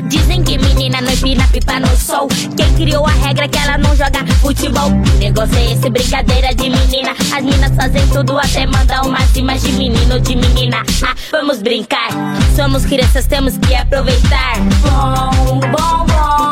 Dizem 0.08 0.44
que 0.44 0.56
menina 0.60 1.02
não 1.02 1.12
empina 1.12 1.48
pipa 1.48 1.80
no 1.80 1.88
sol. 1.98 2.28
Quem 2.56 2.76
criou 2.76 3.08
a 3.08 3.10
regra 3.10 3.46
é 3.46 3.48
que 3.48 3.58
ela 3.58 3.76
não 3.80 3.96
joga 3.96 4.24
futebol? 4.40 4.92
Negócio 5.18 5.58
é 5.58 5.74
esse, 5.74 5.90
brincadeira 5.90 6.54
de 6.54 6.70
menina. 6.70 7.16
As 7.36 7.44
meninas 7.44 7.76
fazem 7.76 8.08
tudo 8.10 8.38
até 8.38 8.68
mandar 8.68 9.02
umas 9.04 9.36
imagens 9.36 9.64
de 9.64 9.80
menino 9.80 10.14
ou 10.14 10.20
de 10.20 10.36
menina. 10.36 10.84
Ah, 11.04 11.16
vamos 11.32 11.64
brincar. 11.64 12.10
Somos 12.56 12.86
crianças, 12.86 13.26
temos 13.26 13.58
que 13.58 13.74
aproveitar. 13.74 14.60
Bom, 14.84 15.60
bom, 15.60 16.06
bom 16.06 16.47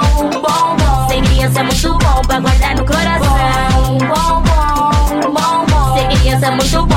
criança 1.55 1.59
é 1.59 1.63
muito 1.63 2.05
bom 2.05 2.21
pra 2.27 2.39
guardar 2.39 2.75
no 2.75 2.85
coração. 2.85 3.97
Bom, 3.97 4.43
bom, 4.43 5.31
bom, 5.31 5.65
bom. 5.65 5.95
Ser 5.95 6.19
criança 6.19 6.47
é 6.47 6.51
muito 6.51 6.85
bom 6.85 6.94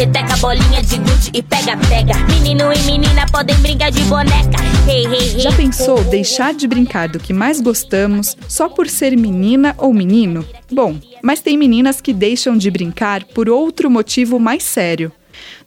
peteca, 0.00 0.34
bolinha 0.38 0.82
de 0.82 0.96
gude 0.96 1.30
e 1.34 1.42
pega, 1.42 1.76
pega. 1.76 2.14
Menino 2.32 2.72
e 2.72 2.78
menina 2.90 3.26
podem 3.30 3.54
brincar 3.56 3.90
de 3.90 4.00
boneca. 4.04 4.56
Hey, 4.88 5.04
hey, 5.04 5.34
hey. 5.34 5.40
Já 5.40 5.52
pensou 5.52 6.02
deixar 6.04 6.54
de 6.54 6.66
brincar 6.66 7.06
do 7.06 7.20
que 7.20 7.34
mais 7.34 7.60
gostamos 7.60 8.34
só 8.48 8.66
por 8.66 8.88
ser 8.88 9.14
menina 9.14 9.74
ou 9.76 9.92
menino? 9.92 10.42
Bom, 10.72 10.98
mas 11.22 11.42
tem 11.42 11.58
meninas 11.58 12.00
que 12.00 12.14
deixam 12.14 12.56
de 12.56 12.70
brincar 12.70 13.24
por 13.24 13.50
outro 13.50 13.90
motivo 13.90 14.38
mais 14.38 14.62
sério. 14.62 15.12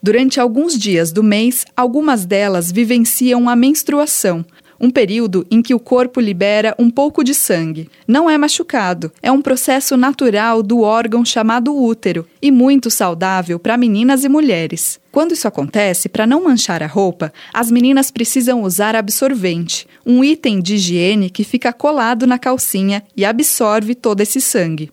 Durante 0.01 0.39
alguns 0.39 0.79
dias 0.79 1.11
do 1.11 1.21
mês, 1.21 1.63
algumas 1.77 2.25
delas 2.25 2.71
vivenciam 2.71 3.47
a 3.47 3.55
menstruação, 3.55 4.43
um 4.83 4.89
período 4.89 5.47
em 5.49 5.61
que 5.61 5.73
o 5.73 5.79
corpo 5.79 6.19
libera 6.19 6.75
um 6.77 6.89
pouco 6.89 7.23
de 7.23 7.33
sangue. 7.33 7.89
Não 8.05 8.29
é 8.29 8.37
machucado, 8.37 9.13
é 9.21 9.31
um 9.31 9.41
processo 9.41 9.95
natural 9.95 10.61
do 10.61 10.81
órgão 10.81 11.23
chamado 11.23 11.73
útero 11.73 12.27
e 12.41 12.51
muito 12.51 12.91
saudável 12.91 13.57
para 13.57 13.77
meninas 13.77 14.25
e 14.25 14.29
mulheres. 14.29 14.99
Quando 15.09 15.31
isso 15.31 15.47
acontece, 15.47 16.09
para 16.09 16.27
não 16.27 16.43
manchar 16.43 16.83
a 16.83 16.87
roupa, 16.87 17.31
as 17.53 17.71
meninas 17.71 18.11
precisam 18.11 18.61
usar 18.61 18.93
absorvente, 18.93 19.87
um 20.05 20.21
item 20.21 20.59
de 20.59 20.75
higiene 20.75 21.29
que 21.29 21.45
fica 21.45 21.71
colado 21.71 22.27
na 22.27 22.37
calcinha 22.37 23.03
e 23.15 23.23
absorve 23.23 23.95
todo 23.95 24.19
esse 24.19 24.41
sangue. 24.41 24.91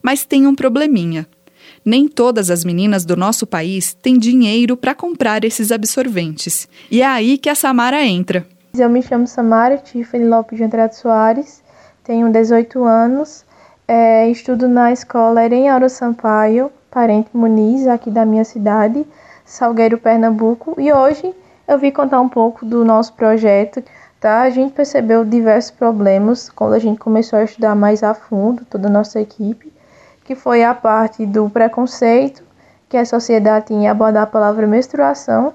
Mas 0.00 0.24
tem 0.24 0.46
um 0.46 0.54
probleminha. 0.54 1.26
Nem 1.84 2.06
todas 2.06 2.50
as 2.50 2.64
meninas 2.64 3.04
do 3.04 3.16
nosso 3.16 3.48
país 3.48 3.94
têm 4.00 4.16
dinheiro 4.16 4.76
para 4.76 4.94
comprar 4.94 5.44
esses 5.44 5.72
absorventes. 5.72 6.68
E 6.88 7.02
é 7.02 7.06
aí 7.06 7.36
que 7.36 7.48
a 7.48 7.54
Samara 7.56 8.06
entra. 8.06 8.46
Eu 8.76 8.90
me 8.90 9.00
chamo 9.00 9.24
Samara 9.26 9.78
Tiffany 9.78 10.26
Lopes 10.26 10.58
de 10.58 10.64
Andrade 10.64 10.96
Soares, 10.96 11.62
tenho 12.02 12.28
18 12.28 12.82
anos, 12.82 13.44
é, 13.86 14.28
estudo 14.28 14.66
na 14.66 14.90
escola 14.90 15.44
Erenhauro 15.44 15.88
Sampaio, 15.88 16.72
parente 16.90 17.30
Muniz, 17.32 17.86
aqui 17.86 18.10
da 18.10 18.26
minha 18.26 18.44
cidade, 18.44 19.06
Salgueiro, 19.44 19.96
Pernambuco, 19.96 20.74
e 20.80 20.92
hoje 20.92 21.32
eu 21.68 21.78
vim 21.78 21.92
contar 21.92 22.20
um 22.20 22.28
pouco 22.28 22.66
do 22.66 22.84
nosso 22.84 23.12
projeto. 23.12 23.80
Tá? 24.18 24.42
A 24.42 24.50
gente 24.50 24.72
percebeu 24.72 25.24
diversos 25.24 25.70
problemas 25.70 26.50
quando 26.50 26.72
a 26.72 26.78
gente 26.80 26.98
começou 26.98 27.38
a 27.38 27.44
estudar 27.44 27.76
mais 27.76 28.02
a 28.02 28.12
fundo, 28.12 28.64
toda 28.64 28.88
a 28.88 28.90
nossa 28.90 29.20
equipe 29.20 29.72
que 30.24 30.34
foi 30.34 30.64
a 30.64 30.74
parte 30.74 31.24
do 31.24 31.48
preconceito 31.48 32.42
que 32.88 32.96
a 32.96 33.04
sociedade 33.04 33.66
tinha 33.66 33.92
abordar 33.92 34.24
a 34.24 34.26
palavra 34.26 34.66
menstruação. 34.66 35.52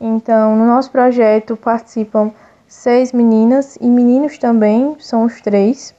Então, 0.00 0.56
no 0.56 0.66
nosso 0.66 0.90
projeto 0.90 1.56
participam 1.56 2.32
seis 2.66 3.12
meninas 3.12 3.76
e 3.80 3.88
meninos 3.88 4.38
também, 4.38 4.96
são 4.98 5.24
os 5.24 5.40
três, 5.40 5.94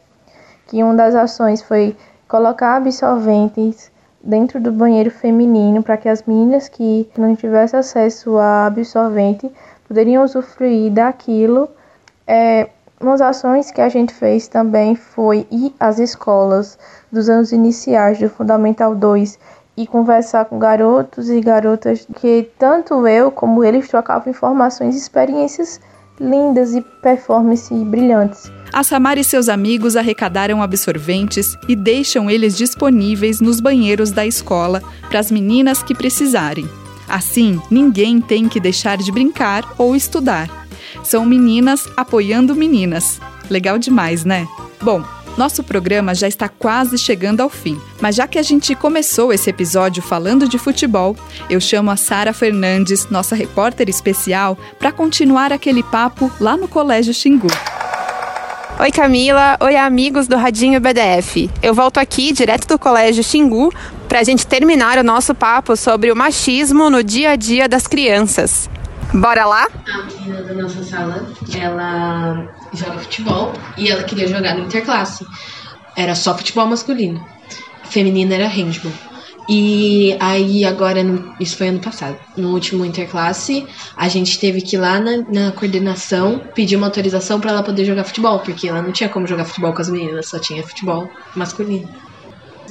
que 0.67 0.83
uma 0.83 0.93
das 0.93 1.15
ações 1.15 1.61
foi 1.61 1.95
colocar 2.27 2.75
absorventes 2.75 3.91
dentro 4.21 4.59
do 4.59 4.71
banheiro 4.71 5.09
feminino 5.09 5.81
para 5.81 5.95
que 5.97 6.09
as 6.09 6.23
meninas 6.23 6.67
que 6.67 7.09
não 7.17 7.35
tivessem 7.35 7.79
acesso 7.79 8.37
a 8.37 8.65
absorvente 8.65 9.49
poderiam 9.87 10.23
usufruir 10.23 10.91
daquilo. 10.91 11.69
É, 12.25 12.69
umas 12.99 13.21
ações 13.21 13.71
que 13.71 13.79
a 13.79 13.87
gente 13.87 14.13
fez 14.13 14.47
também 14.47 14.95
foi 14.95 15.47
ir 15.49 15.73
às 15.79 15.99
escolas 15.99 16.77
dos 17.11 17.29
anos 17.29 17.51
iniciais 17.51 18.19
do 18.19 18.29
Fundamental 18.29 18.93
2 18.93 19.39
e 19.77 19.87
conversar 19.87 20.45
com 20.45 20.59
garotos 20.59 21.29
e 21.29 21.39
garotas 21.39 22.05
que 22.15 22.49
tanto 22.57 23.07
eu 23.07 23.31
como 23.31 23.63
eles 23.63 23.87
trocavam 23.87 24.29
informações 24.29 24.95
e 24.95 24.97
experiências 24.97 25.79
lindas 26.19 26.75
e 26.75 26.81
performances 27.01 27.81
brilhantes. 27.83 28.51
A 28.73 28.83
Samara 28.83 29.19
e 29.19 29.23
seus 29.23 29.49
amigos 29.49 29.95
arrecadaram 29.95 30.61
absorventes 30.61 31.57
e 31.67 31.75
deixam 31.75 32.29
eles 32.29 32.57
disponíveis 32.57 33.39
nos 33.39 33.59
banheiros 33.59 34.11
da 34.11 34.25
escola 34.25 34.81
para 35.09 35.19
as 35.19 35.31
meninas 35.31 35.81
que 35.81 35.95
precisarem. 35.95 36.67
Assim, 37.07 37.61
ninguém 37.71 38.19
tem 38.19 38.49
que 38.49 38.59
deixar 38.59 38.97
de 38.97 39.11
brincar 39.11 39.63
ou 39.77 39.95
estudar. 39.95 40.49
São 41.03 41.25
meninas 41.25 41.87
apoiando 41.95 42.55
meninas. 42.55 43.21
Legal 43.49 43.77
demais, 43.77 44.25
né? 44.25 44.45
Bom, 44.81 45.03
nosso 45.37 45.63
programa 45.63 46.15
já 46.15 46.27
está 46.27 46.49
quase 46.49 46.97
chegando 46.97 47.41
ao 47.41 47.49
fim, 47.49 47.79
mas 48.01 48.15
já 48.15 48.27
que 48.27 48.39
a 48.39 48.43
gente 48.43 48.73
começou 48.73 49.31
esse 49.31 49.49
episódio 49.49 50.01
falando 50.01 50.47
de 50.47 50.57
futebol, 50.57 51.15
eu 51.49 51.61
chamo 51.61 51.91
a 51.91 51.95
Sara 51.95 52.33
Fernandes, 52.33 53.07
nossa 53.09 53.35
repórter 53.35 53.87
especial, 53.87 54.57
para 54.79 54.91
continuar 54.91 55.53
aquele 55.53 55.83
papo 55.83 56.31
lá 56.39 56.57
no 56.57 56.67
Colégio 56.67 57.13
Xingu. 57.13 57.47
Oi 58.79 58.91
Camila, 58.91 59.57
oi 59.59 59.75
amigos 59.75 60.27
do 60.27 60.35
Radinho 60.35 60.79
BDF. 60.79 61.49
Eu 61.63 61.73
volto 61.73 61.99
aqui 61.99 62.31
direto 62.31 62.67
do 62.67 62.79
Colégio 62.79 63.23
Xingu 63.23 63.71
para 64.07 64.19
a 64.19 64.23
gente 64.23 64.45
terminar 64.45 64.97
o 64.97 65.03
nosso 65.03 65.33
papo 65.35 65.75
sobre 65.75 66.11
o 66.11 66.15
machismo 66.15 66.89
no 66.89 67.03
dia 67.03 67.31
a 67.31 67.35
dia 67.35 67.67
das 67.67 67.87
crianças. 67.87 68.69
Bora 69.13 69.45
lá? 69.45 69.67
A 69.87 70.03
menina 70.03 70.43
da 70.43 70.53
nossa 70.53 70.83
sala, 70.83 71.27
ela 71.55 72.47
joga 72.73 72.99
futebol 72.99 73.53
e 73.77 73.89
ela 73.89 74.03
queria 74.03 74.27
jogar 74.27 74.55
no 74.55 74.65
interclasse. 74.65 75.25
Era 75.95 76.15
só 76.15 76.37
futebol 76.37 76.67
masculino. 76.67 77.25
Feminino 77.89 78.33
era 78.33 78.47
handball. 78.47 78.91
E 79.49 80.17
aí 80.19 80.65
agora, 80.65 81.01
no, 81.03 81.33
isso 81.39 81.55
foi 81.55 81.69
ano 81.69 81.79
passado, 81.79 82.19
no 82.35 82.51
último 82.51 82.83
interclasse, 82.83 83.65
a 83.95 84.09
gente 84.09 84.37
teve 84.39 84.61
que 84.61 84.75
ir 84.75 84.79
lá 84.79 84.99
na, 84.99 85.17
na 85.29 85.51
coordenação 85.53 86.41
pedir 86.53 86.75
uma 86.75 86.87
autorização 86.87 87.39
para 87.39 87.51
ela 87.51 87.63
poder 87.63 87.85
jogar 87.85 88.03
futebol, 88.03 88.39
porque 88.39 88.67
ela 88.67 88.81
não 88.81 88.91
tinha 88.91 89.07
como 89.07 89.25
jogar 89.25 89.45
futebol 89.45 89.73
com 89.73 89.81
as 89.81 89.89
meninas, 89.89 90.27
só 90.27 90.37
tinha 90.37 90.61
futebol 90.63 91.09
masculino. 91.33 91.87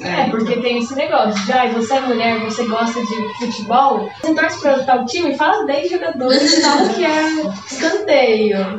É, 0.02 0.28
porque 0.28 0.60
tem 0.60 0.78
esse 0.78 0.94
negócio 0.94 1.42
de, 1.46 1.52
ai, 1.52 1.72
você 1.72 1.94
é 1.94 2.00
mulher, 2.00 2.40
você 2.40 2.64
gosta 2.64 3.00
de 3.00 3.38
futebol, 3.38 4.10
você 4.20 4.34
torce 4.34 4.60
pra 4.60 4.82
tal 4.84 5.06
time, 5.06 5.34
fala 5.34 5.64
10 5.64 5.90
jogadores 5.90 6.52
e 6.52 6.60
fala 6.60 6.88
que 6.90 7.04
é 7.04 7.30
escanteio. 7.72 8.78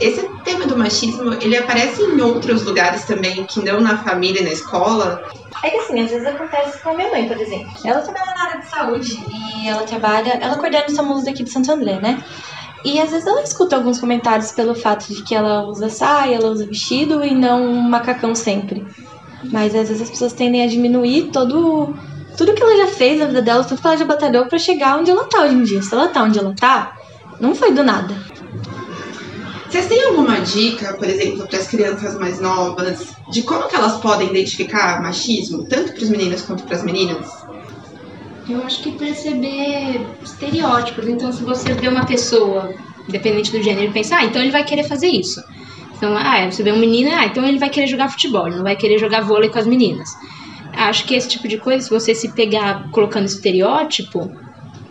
Esse 0.00 0.28
tema 0.44 0.66
do 0.66 0.76
machismo, 0.76 1.32
ele 1.34 1.56
aparece 1.56 2.02
em 2.02 2.20
outros 2.20 2.64
lugares 2.64 3.04
também, 3.04 3.44
que 3.44 3.64
não 3.64 3.80
na 3.80 3.96
família, 3.98 4.42
na 4.42 4.50
escola. 4.50 5.22
É 5.62 5.70
que 5.70 5.76
assim, 5.78 6.00
às 6.00 6.10
vezes 6.10 6.26
acontece 6.26 6.78
com 6.82 6.90
a 6.90 6.94
minha 6.94 7.10
mãe, 7.10 7.26
por 7.26 7.40
exemplo. 7.40 7.70
Ela 7.84 8.00
trabalha 8.00 8.34
na 8.34 8.44
área 8.44 8.60
de 8.60 8.66
saúde 8.66 9.24
e 9.32 9.68
ela 9.68 9.82
trabalha, 9.84 10.38
ela 10.40 10.56
coordena 10.56 10.86
os 10.86 10.94
SAMUs 10.94 11.24
daqui 11.24 11.42
de 11.42 11.50
Santo 11.50 11.72
André, 11.72 11.98
né? 12.00 12.22
E 12.84 13.00
às 13.00 13.10
vezes 13.10 13.26
ela 13.26 13.42
escuta 13.42 13.74
alguns 13.74 13.98
comentários 13.98 14.52
pelo 14.52 14.74
fato 14.74 15.12
de 15.12 15.22
que 15.22 15.34
ela 15.34 15.64
usa 15.64 15.88
saia, 15.88 16.36
ela 16.36 16.50
usa 16.50 16.66
vestido 16.66 17.24
e 17.24 17.34
não 17.34 17.64
um 17.64 17.80
macacão 17.80 18.34
sempre. 18.34 18.86
Mas 19.44 19.74
às 19.74 19.88
vezes 19.88 20.02
as 20.02 20.10
pessoas 20.10 20.32
tendem 20.32 20.62
a 20.62 20.68
diminuir 20.68 21.30
todo 21.32 21.94
tudo 22.36 22.52
que 22.52 22.62
ela 22.62 22.76
já 22.76 22.86
fez 22.86 23.18
na 23.18 23.26
vida 23.26 23.40
dela, 23.40 23.64
tudo 23.64 23.80
que 23.80 23.86
ela 23.86 23.96
já 23.96 24.04
batalhou 24.04 24.46
para 24.46 24.58
chegar 24.58 24.98
onde 24.98 25.10
ela 25.10 25.24
tá 25.24 25.42
hoje 25.42 25.54
em 25.54 25.62
dia. 25.62 25.82
Se 25.82 25.94
ela 25.94 26.08
tá 26.08 26.22
onde 26.22 26.38
ela 26.38 26.54
tá, 26.54 26.96
não 27.40 27.54
foi 27.54 27.72
do 27.72 27.82
nada. 27.82 28.14
Vocês 29.68 29.86
têm 29.86 30.04
alguma 30.04 30.40
dica, 30.40 30.94
por 30.94 31.08
exemplo, 31.08 31.46
para 31.46 31.58
as 31.58 31.66
crianças 31.66 32.18
mais 32.18 32.40
novas, 32.40 33.14
de 33.30 33.42
como 33.42 33.68
que 33.68 33.74
elas 33.74 34.00
podem 34.00 34.28
identificar 34.28 35.02
machismo, 35.02 35.64
tanto 35.64 35.92
para 35.92 36.02
os 36.02 36.08
meninos 36.08 36.42
quanto 36.42 36.64
para 36.64 36.76
as 36.76 36.84
meninas? 36.84 37.46
Eu 38.48 38.62
acho 38.62 38.80
que 38.82 38.92
perceber 38.92 40.00
estereótipos. 40.22 41.08
Então, 41.08 41.32
se 41.32 41.42
você 41.42 41.74
vê 41.74 41.88
uma 41.88 42.06
pessoa, 42.06 42.72
independente 43.08 43.50
do 43.50 43.60
gênero, 43.60 43.92
pensar, 43.92 44.18
ah, 44.18 44.24
então 44.24 44.40
ele 44.40 44.52
vai 44.52 44.64
querer 44.64 44.84
fazer 44.84 45.08
isso. 45.08 45.42
Então, 45.96 46.16
ah, 46.16 46.48
você 46.48 46.62
vê 46.62 46.70
um 46.70 46.78
menino, 46.78 47.10
ah, 47.12 47.26
então 47.26 47.44
ele 47.44 47.58
vai 47.58 47.68
querer 47.68 47.88
jogar 47.88 48.08
futebol, 48.08 48.46
ele 48.46 48.56
não 48.56 48.62
vai 48.62 48.76
querer 48.76 48.98
jogar 48.98 49.22
vôlei 49.22 49.48
com 49.48 49.58
as 49.58 49.66
meninas. 49.66 50.14
Acho 50.72 51.04
que 51.06 51.14
esse 51.14 51.28
tipo 51.28 51.48
de 51.48 51.58
coisa, 51.58 51.82
se 51.82 51.90
você 51.90 52.14
se 52.14 52.28
pegar 52.32 52.88
colocando 52.90 53.26
estereótipo, 53.26 54.30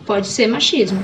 pode 0.04 0.26
ser 0.26 0.48
machismo. 0.48 1.00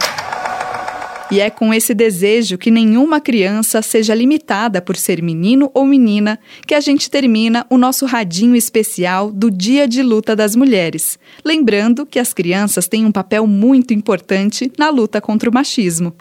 E 1.33 1.41
é 1.41 1.49
com 1.49 1.73
esse 1.73 1.95
desejo 1.95 2.59
que 2.59 2.71
nenhuma 2.71 3.19
criança 3.19 3.81
seja 3.81 4.15
limitada 4.15 4.83
por 4.83 4.99
ser 4.99 5.23
menino 5.23 5.71
ou 5.73 5.87
menina 5.87 6.39
que 6.67 6.75
a 6.75 6.81
gente 6.81 7.11
termina 7.11 7.67
o 7.71 7.79
nosso 7.79 8.05
radinho 8.05 8.55
especial 8.55 9.33
do 9.33 9.51
Dia 9.51 9.89
de 9.89 10.03
Luta 10.03 10.37
das 10.37 10.55
Mulheres. 10.55 11.19
Lembrando 11.43 12.05
que 12.05 12.19
as 12.19 12.35
crianças 12.35 12.87
têm 12.87 13.07
um 13.07 13.11
papel 13.11 13.47
muito 13.47 13.95
importante 13.95 14.71
na 14.79 14.91
luta 14.91 15.23
contra 15.23 15.49
o 15.49 15.55
machismo. 15.55 16.13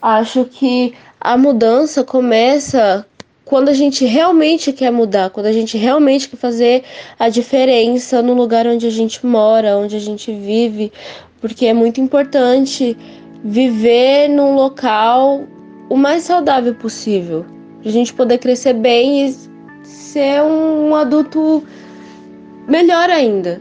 Acho 0.00 0.44
que 0.44 0.94
a 1.20 1.36
mudança 1.36 2.04
começa 2.04 3.04
quando 3.44 3.70
a 3.70 3.74
gente 3.74 4.04
realmente 4.04 4.72
quer 4.72 4.92
mudar, 4.92 5.30
quando 5.30 5.46
a 5.46 5.52
gente 5.52 5.76
realmente 5.76 6.28
quer 6.28 6.36
fazer 6.36 6.84
a 7.18 7.28
diferença 7.28 8.22
no 8.22 8.34
lugar 8.34 8.68
onde 8.68 8.86
a 8.86 8.90
gente 8.90 9.26
mora, 9.26 9.76
onde 9.76 9.96
a 9.96 10.00
gente 10.00 10.32
vive, 10.32 10.92
porque 11.40 11.66
é 11.66 11.74
muito 11.74 12.00
importante 12.00 12.96
viver 13.44 14.28
num 14.28 14.54
local 14.54 15.42
o 15.90 15.96
mais 15.96 16.22
saudável 16.22 16.74
possível, 16.74 17.44
para 17.80 17.90
a 17.90 17.92
gente 17.92 18.14
poder 18.14 18.38
crescer 18.38 18.72
bem 18.72 19.26
e 19.26 19.36
ser 19.84 20.42
um 20.42 20.94
adulto 20.94 21.62
melhor 22.66 23.10
ainda. 23.10 23.60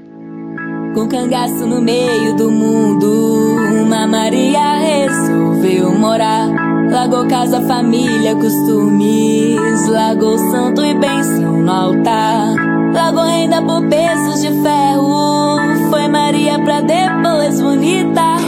Com 0.96 1.08
cangaço 1.10 1.65
no 1.65 1.82
meio 1.82 2.36
do 2.38 2.50
mundo, 2.50 3.58
uma 3.82 4.08
Maria 4.08 4.76
resolveu 4.76 5.93
morar. 5.93 6.50
Largou 6.89 7.28
casa, 7.28 7.60
família, 7.62 8.36
costumes, 8.36 9.88
largou 9.88 10.38
santo 10.38 10.86
e 10.86 10.93
bênção 10.93 11.58
no 11.58 11.72
altar. 11.72 12.54
Largou 12.93 13.24
renda 13.24 13.62
por 13.63 13.86
pesos 13.89 14.41
de 14.41 14.50
ferro, 14.62 15.58
foi 15.89 16.08
Maria 16.08 16.60
pra 16.60 16.82
depois 16.82 17.60
bonita 17.60 18.42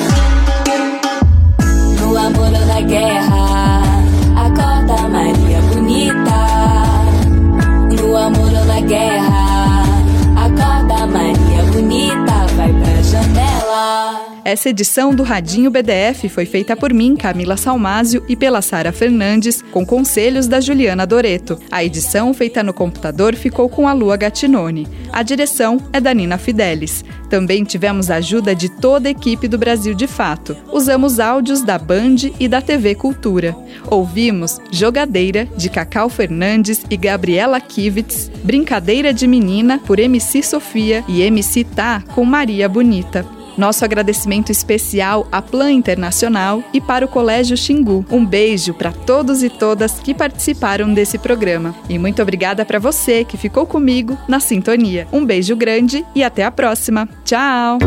Essa 14.55 14.69
edição 14.69 15.13
do 15.13 15.21
Radinho 15.21 15.69
BDF 15.69 16.29
foi 16.29 16.45
feita 16.45 16.77
por 16.77 16.93
mim, 16.93 17.17
Camila 17.17 17.57
Salmásio, 17.57 18.23
e 18.25 18.37
pela 18.37 18.61
Sara 18.61 18.93
Fernandes, 18.93 19.61
com 19.61 19.85
conselhos 19.85 20.47
da 20.47 20.61
Juliana 20.61 21.05
Doreto. 21.05 21.59
A 21.69 21.83
edição 21.83 22.33
feita 22.33 22.63
no 22.63 22.73
computador 22.73 23.35
ficou 23.35 23.67
com 23.67 23.85
a 23.85 23.91
Lua 23.91 24.15
Gatinone. 24.15 24.87
A 25.11 25.23
direção 25.23 25.77
é 25.91 25.99
da 25.99 26.13
Nina 26.13 26.37
Fidelis. 26.37 27.03
Também 27.29 27.65
tivemos 27.65 28.09
a 28.09 28.15
ajuda 28.15 28.55
de 28.55 28.69
toda 28.69 29.09
a 29.09 29.11
equipe 29.11 29.45
do 29.49 29.57
Brasil 29.57 29.93
de 29.93 30.07
Fato. 30.07 30.55
Usamos 30.71 31.19
áudios 31.19 31.61
da 31.61 31.77
Band 31.77 32.15
e 32.39 32.47
da 32.47 32.61
TV 32.61 32.95
Cultura. 32.95 33.53
Ouvimos 33.87 34.61
Jogadeira, 34.71 35.49
de 35.57 35.69
Cacau 35.69 36.07
Fernandes 36.07 36.81
e 36.89 36.95
Gabriela 36.95 37.59
Kivitz, 37.59 38.31
Brincadeira 38.41 39.13
de 39.13 39.27
Menina, 39.27 39.79
por 39.79 39.99
MC 39.99 40.41
Sofia 40.41 41.03
e 41.09 41.23
MC 41.23 41.65
Tá, 41.65 42.01
com 42.13 42.23
Maria 42.23 42.69
Bonita. 42.69 43.25
Nosso 43.57 43.85
agradecimento 43.85 44.51
especial 44.51 45.27
à 45.31 45.41
Plan 45.41 45.71
Internacional 45.71 46.63
e 46.73 46.81
para 46.81 47.05
o 47.05 47.07
Colégio 47.07 47.55
Xingu. 47.55 48.05
Um 48.11 48.25
beijo 48.25 48.73
para 48.73 48.91
todos 48.91 49.43
e 49.43 49.49
todas 49.49 49.99
que 49.99 50.13
participaram 50.13 50.93
desse 50.93 51.17
programa. 51.17 51.75
E 51.89 51.97
muito 51.97 52.21
obrigada 52.21 52.65
para 52.65 52.79
você 52.79 53.23
que 53.23 53.37
ficou 53.37 53.65
comigo 53.65 54.17
na 54.27 54.39
sintonia. 54.39 55.07
Um 55.11 55.25
beijo 55.25 55.55
grande 55.55 56.05
e 56.13 56.23
até 56.23 56.43
a 56.43 56.51
próxima. 56.51 57.07
Tchau! 57.23 57.77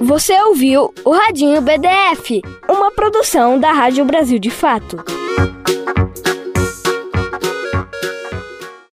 Você 0.00 0.32
ouviu 0.40 0.92
o 1.04 1.10
Radinho 1.10 1.60
BDF, 1.60 2.40
uma 2.68 2.90
produção 2.90 3.60
da 3.60 3.72
Rádio 3.72 4.04
Brasil 4.06 4.38
de 4.38 4.48
Fato. 4.48 5.04